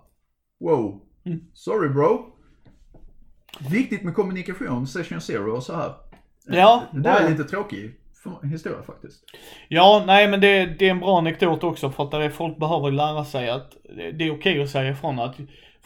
[0.60, 1.02] wow.
[1.26, 1.40] Mm.
[1.54, 2.26] Sorry bro.
[3.70, 5.94] Viktigt med kommunikation, session zero och så här.
[6.46, 7.96] Ja, Det där är lite tråkig
[8.44, 9.24] historia faktiskt.
[9.68, 12.58] Ja, nej men det, det är en bra anekdot också för att där är folk
[12.58, 13.72] behöver lära sig att
[14.14, 15.36] det är okej att säga ifrån att,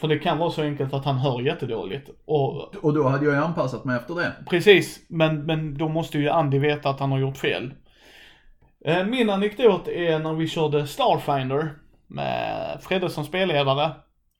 [0.02, 2.10] för det kan vara så enkelt att han hör jättedåligt.
[2.24, 4.32] Och Och då hade jag ju anpassat mig efter det.
[4.50, 7.74] precis, men, men då måste ju Andy veta att han har gjort fel.
[8.84, 11.70] Eh, Min anekdot är när vi körde Starfinder
[12.06, 13.90] med Fredde som spelledare.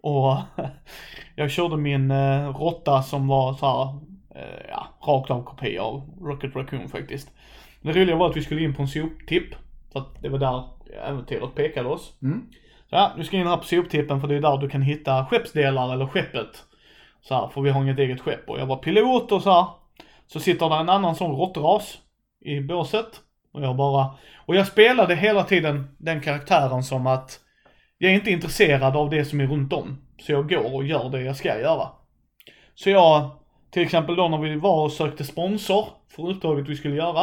[0.02, 0.36] Och
[1.36, 3.98] jag körde min eh, råtta som var så här,
[4.42, 7.30] eh, ja, rakt av kopia av Rocket Raccoon faktiskt.
[7.82, 9.54] Det roliga var att vi skulle in på en soptipp.
[9.92, 10.64] Så att det var där
[11.06, 12.12] äventyret pekade oss.
[12.22, 12.46] Mm.
[12.92, 15.26] Så ja, du ska in här på soptippen för det är där du kan hitta
[15.26, 16.64] skeppsdelar eller skeppet.
[17.20, 18.48] Så här, för vi har inget eget skepp.
[18.48, 19.66] Och jag var pilot och så här.
[20.26, 21.98] Så sitter där en annan sån råttras
[22.44, 23.06] i båset.
[23.52, 27.40] Och jag bara, och jag spelade hela tiden den karaktären som att
[27.98, 29.98] jag är inte intresserad av det som är runt om.
[30.20, 31.88] Så jag går och gör det jag ska göra.
[32.74, 33.30] Så jag,
[33.70, 35.86] till exempel då när vi var och sökte sponsor
[36.16, 37.22] för uppdraget vi skulle göra.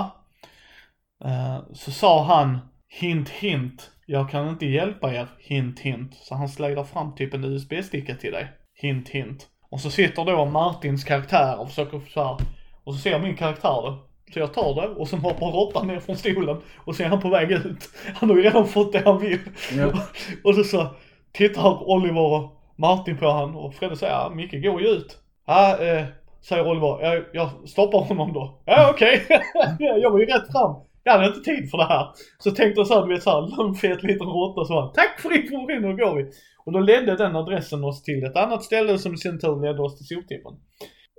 [1.26, 6.14] Eh, så sa han, hint hint, jag kan inte hjälpa er, hint hint.
[6.14, 9.48] Så han släder fram typ en USB-sticka till dig, hint hint.
[9.70, 12.38] Och så sitter då Martins karaktär och försöker så här,
[12.84, 13.98] och så ser jag min karaktär det.
[14.34, 17.22] Så jag tar det och så hoppar råttan ner från stolen och så är han
[17.22, 17.90] på väg ut.
[18.16, 19.40] Han har ju redan fått det han vill.
[19.78, 19.92] Ja.
[20.44, 20.88] Och så, så
[21.32, 25.18] tittar Oliver och Martin på han och Fredde säger, ja, Micke går ju ut.
[25.48, 26.06] Ja, eh,
[26.42, 28.62] säger Oliver, jag, jag stoppar honom då.
[28.66, 29.26] Ja, okej.
[29.80, 30.89] jag var ju rätt fram.
[31.04, 32.08] Jag hade inte tid för det här.
[32.38, 35.82] Så tänkte jag såhär, du vet såhär, lönnfet liten råtta så han, tack för informationen,
[35.82, 36.26] nu går vi.
[36.66, 39.82] Och då ledde den adressen oss till ett annat ställe som i sin tur ledde
[39.82, 40.54] oss till soptippen.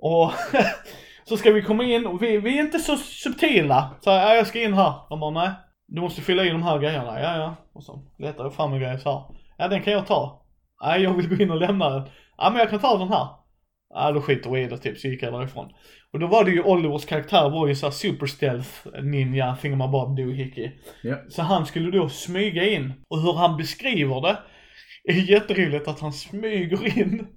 [0.01, 0.31] Och,
[1.23, 3.89] Så ska vi komma in och vi, vi är inte så subtila.
[3.99, 4.93] Så här, ja, jag ska in här.
[5.09, 5.49] De bara, nej.
[5.87, 7.19] Du måste fylla i de här grejerna.
[7.21, 7.55] Ja, ja.
[7.73, 9.23] Och så letar jag fram en grej så här.
[9.57, 10.45] Ja, den kan jag ta.
[10.83, 12.09] Nej, jag vill gå in och lämna den.
[12.37, 13.27] Ja, men jag kan ta den här.
[13.93, 15.71] Ja, då skiter vi i det typ, så gick jag därifrån.
[16.13, 18.69] Och då var det ju Olivers karaktär var ju såhär super stealth
[19.03, 20.71] ninja thingamabob doohickey.
[21.03, 21.15] Ja.
[21.29, 22.93] Så han skulle då smyga in.
[23.07, 24.37] Och hur han beskriver det
[25.05, 27.27] är jätteroligt att han smyger in.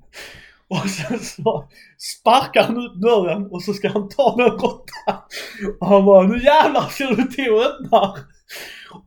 [0.69, 5.17] Och sen så sparkar han ut dörren och så ska han ta den råttan.
[5.81, 8.19] Och han bara, nu jävlar ser du till och öppnar.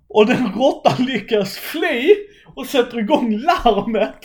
[0.09, 2.15] Och den råttan lyckas fly
[2.55, 4.19] och sätter igång larmet.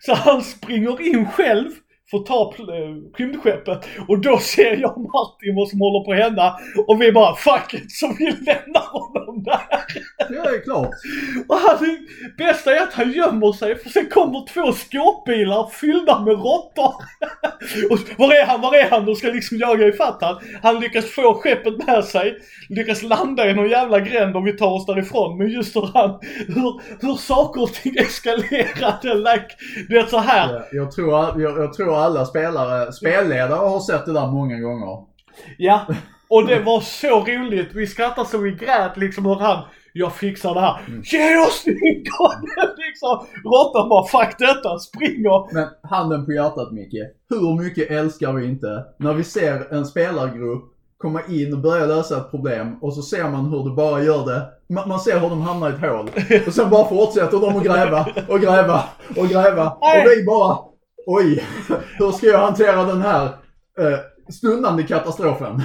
[0.00, 1.70] Så han springer in själv
[2.10, 3.88] Får ta eh, rymdskeppet.
[4.08, 6.56] Och då ser jag Martin vad som håller på att hända.
[6.86, 9.60] Och vi bara, fuck it, så vi lämnar honom där.
[10.18, 10.90] Ja, det är klart.
[11.48, 12.06] Och han,
[12.38, 16.94] bästa är att han gömmer sig för sen kommer två skåpbilar fyllda med råttor.
[17.90, 19.06] Och var är han, var är han?
[19.06, 20.36] De ska liksom jaga ifatt han.
[20.62, 24.72] Han lyckas få skeppet med sig, lyckas landa i någon jävla gränd om vi tar
[24.72, 25.38] oss därifrån.
[25.38, 29.46] Men just hur han, hur, hur saker och ting eskalerade, like,
[29.88, 30.52] du vet så här.
[30.52, 35.04] Ja, Jag tror, jag, jag tror alla spelare, spelledare har sett det där många gånger.
[35.58, 35.86] Ja,
[36.30, 37.68] och det var så roligt.
[37.74, 40.80] Vi skrattade så vi grät liksom hur han, jag fixar det här.
[40.88, 42.50] Ge oss nyckeln!
[42.76, 43.26] liksom.
[43.44, 45.54] Råttan bara, fuck detta, springer.
[45.54, 50.64] Men handen på hjärtat Micke, hur mycket älskar vi inte när vi ser en spelargrupp
[50.98, 54.26] komma in och börja lösa ett problem och så ser man hur det bara gör
[54.26, 54.46] det.
[54.74, 56.10] Man, man ser hur de hamnar i ett hål.
[56.46, 58.84] Och sen bara fortsätter de att gräva och gräva
[59.16, 59.70] och gräva.
[59.70, 60.58] Och vi bara,
[61.06, 61.44] oj,
[61.98, 63.24] hur ska jag hantera den här
[63.78, 63.98] eh,
[64.32, 65.62] stundande katastrofen?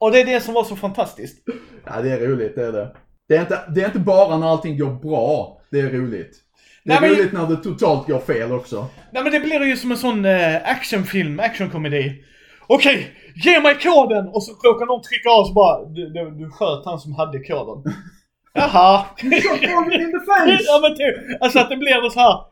[0.00, 1.38] Och det är det som var så fantastiskt.
[1.86, 2.96] Ja, det är roligt, det är det.
[3.28, 6.36] Det är inte, det är inte bara när allting går bra det är roligt.
[6.84, 8.86] Det är Nej, men- roligt när det totalt går fel också.
[9.12, 12.24] Nej men det blir ju som en sån eh, actionfilm, actionkomedi.
[12.66, 14.28] Okej, ge mig koden!
[14.28, 17.38] Och så råkar någon trycka av så bara, du, du, du sköt han som hade
[17.38, 17.92] koden.
[18.54, 19.04] Jaha.
[19.22, 20.64] in the face!
[20.66, 22.49] ja men typ, alltså att det blir så här.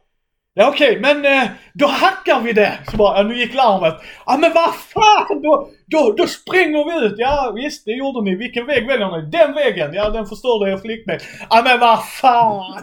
[0.54, 1.42] Ja okej, men eh,
[1.74, 2.72] då hackar vi det.
[2.90, 3.94] Så bara, ja, nu gick larmet.
[4.26, 7.14] Ja men vad fan, då, då, då springer vi ut.
[7.18, 8.36] Ja visst, det gjorde ni.
[8.36, 9.30] Vilken väg väljer ni?
[9.30, 9.94] Den vägen.
[9.94, 11.18] Ja den förstörde er flickvän.
[11.50, 12.82] Ja men vad fan.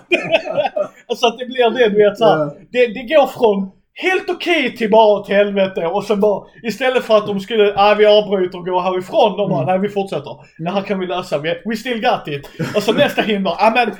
[1.09, 2.37] alltså att det blir det du vet så här.
[2.37, 2.51] Ja.
[2.71, 7.17] Det, det går från helt okej till bara åt helvete och sen bara istället för
[7.17, 9.37] att de skulle, ah vi avbryter och går härifrån.
[9.37, 9.65] De bara, Mm.
[9.65, 10.35] nej vi fortsätter.
[10.57, 11.37] Det här kan vi lösa.
[11.37, 12.49] We, we still got it.
[12.75, 13.91] Och så nästa hinder, ja men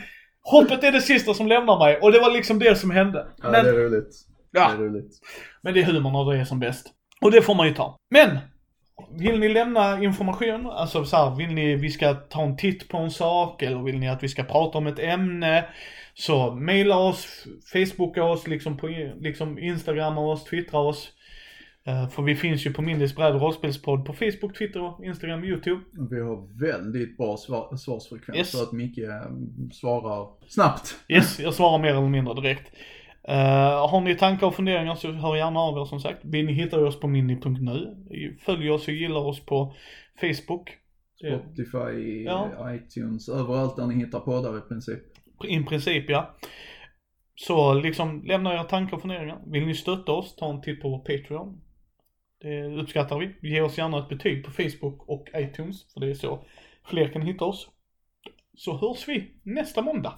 [0.52, 1.98] hoppet är det sista som lämnar mig.
[2.02, 3.28] Och det var liksom det som hände.
[3.44, 4.16] Ja, Men, det är roligt.
[4.52, 5.20] ja, Det är roligt.
[5.62, 6.88] men det är humorn när det är som bäst.
[7.22, 7.98] Och det får man ju ta.
[8.10, 8.38] Men!
[9.20, 10.66] Vill ni lämna information?
[10.70, 13.62] Alltså så här, vill ni vi ska ta en titt på en sak?
[13.62, 15.66] Eller vill ni att vi ska prata om ett ämne?
[16.14, 18.88] Så mejla oss, Facebooka oss, liksom, på,
[19.20, 21.10] liksom Instagramma oss, twittra oss.
[21.88, 25.82] Eh, för vi finns ju på Mindys bräd rollspelspodd på Facebook, Twitter, Instagram och YouTube.
[26.10, 28.52] Vi har väldigt bra svar, svarsfrekvens Yes.
[28.52, 29.32] så att Micke eh,
[29.74, 30.96] svarar snabbt.
[31.08, 32.72] Yes, jag svarar mer eller mindre direkt.
[33.28, 36.24] Eh, har ni tankar och funderingar så hör gärna av er som sagt.
[36.24, 37.96] Ni hittar oss på mini.nu.
[38.46, 39.74] Följ oss och gilla oss på
[40.22, 40.70] Facebook.
[41.20, 42.72] Spotify, Ja.
[42.74, 45.00] iTunes, överallt där ni hittar poddar i princip.
[45.48, 46.36] I princip ja.
[47.36, 49.38] Så liksom lämna era tankar och funderingar.
[49.48, 51.62] Vill ni stötta oss, ta en titt på vår Patreon.
[52.46, 53.50] Det uppskattar vi.
[53.50, 56.46] Ge oss gärna ett betyg på Facebook och iTunes, för det är så
[56.84, 57.70] fler kan hitta oss.
[58.58, 60.14] Så hörs vi nästa måndag.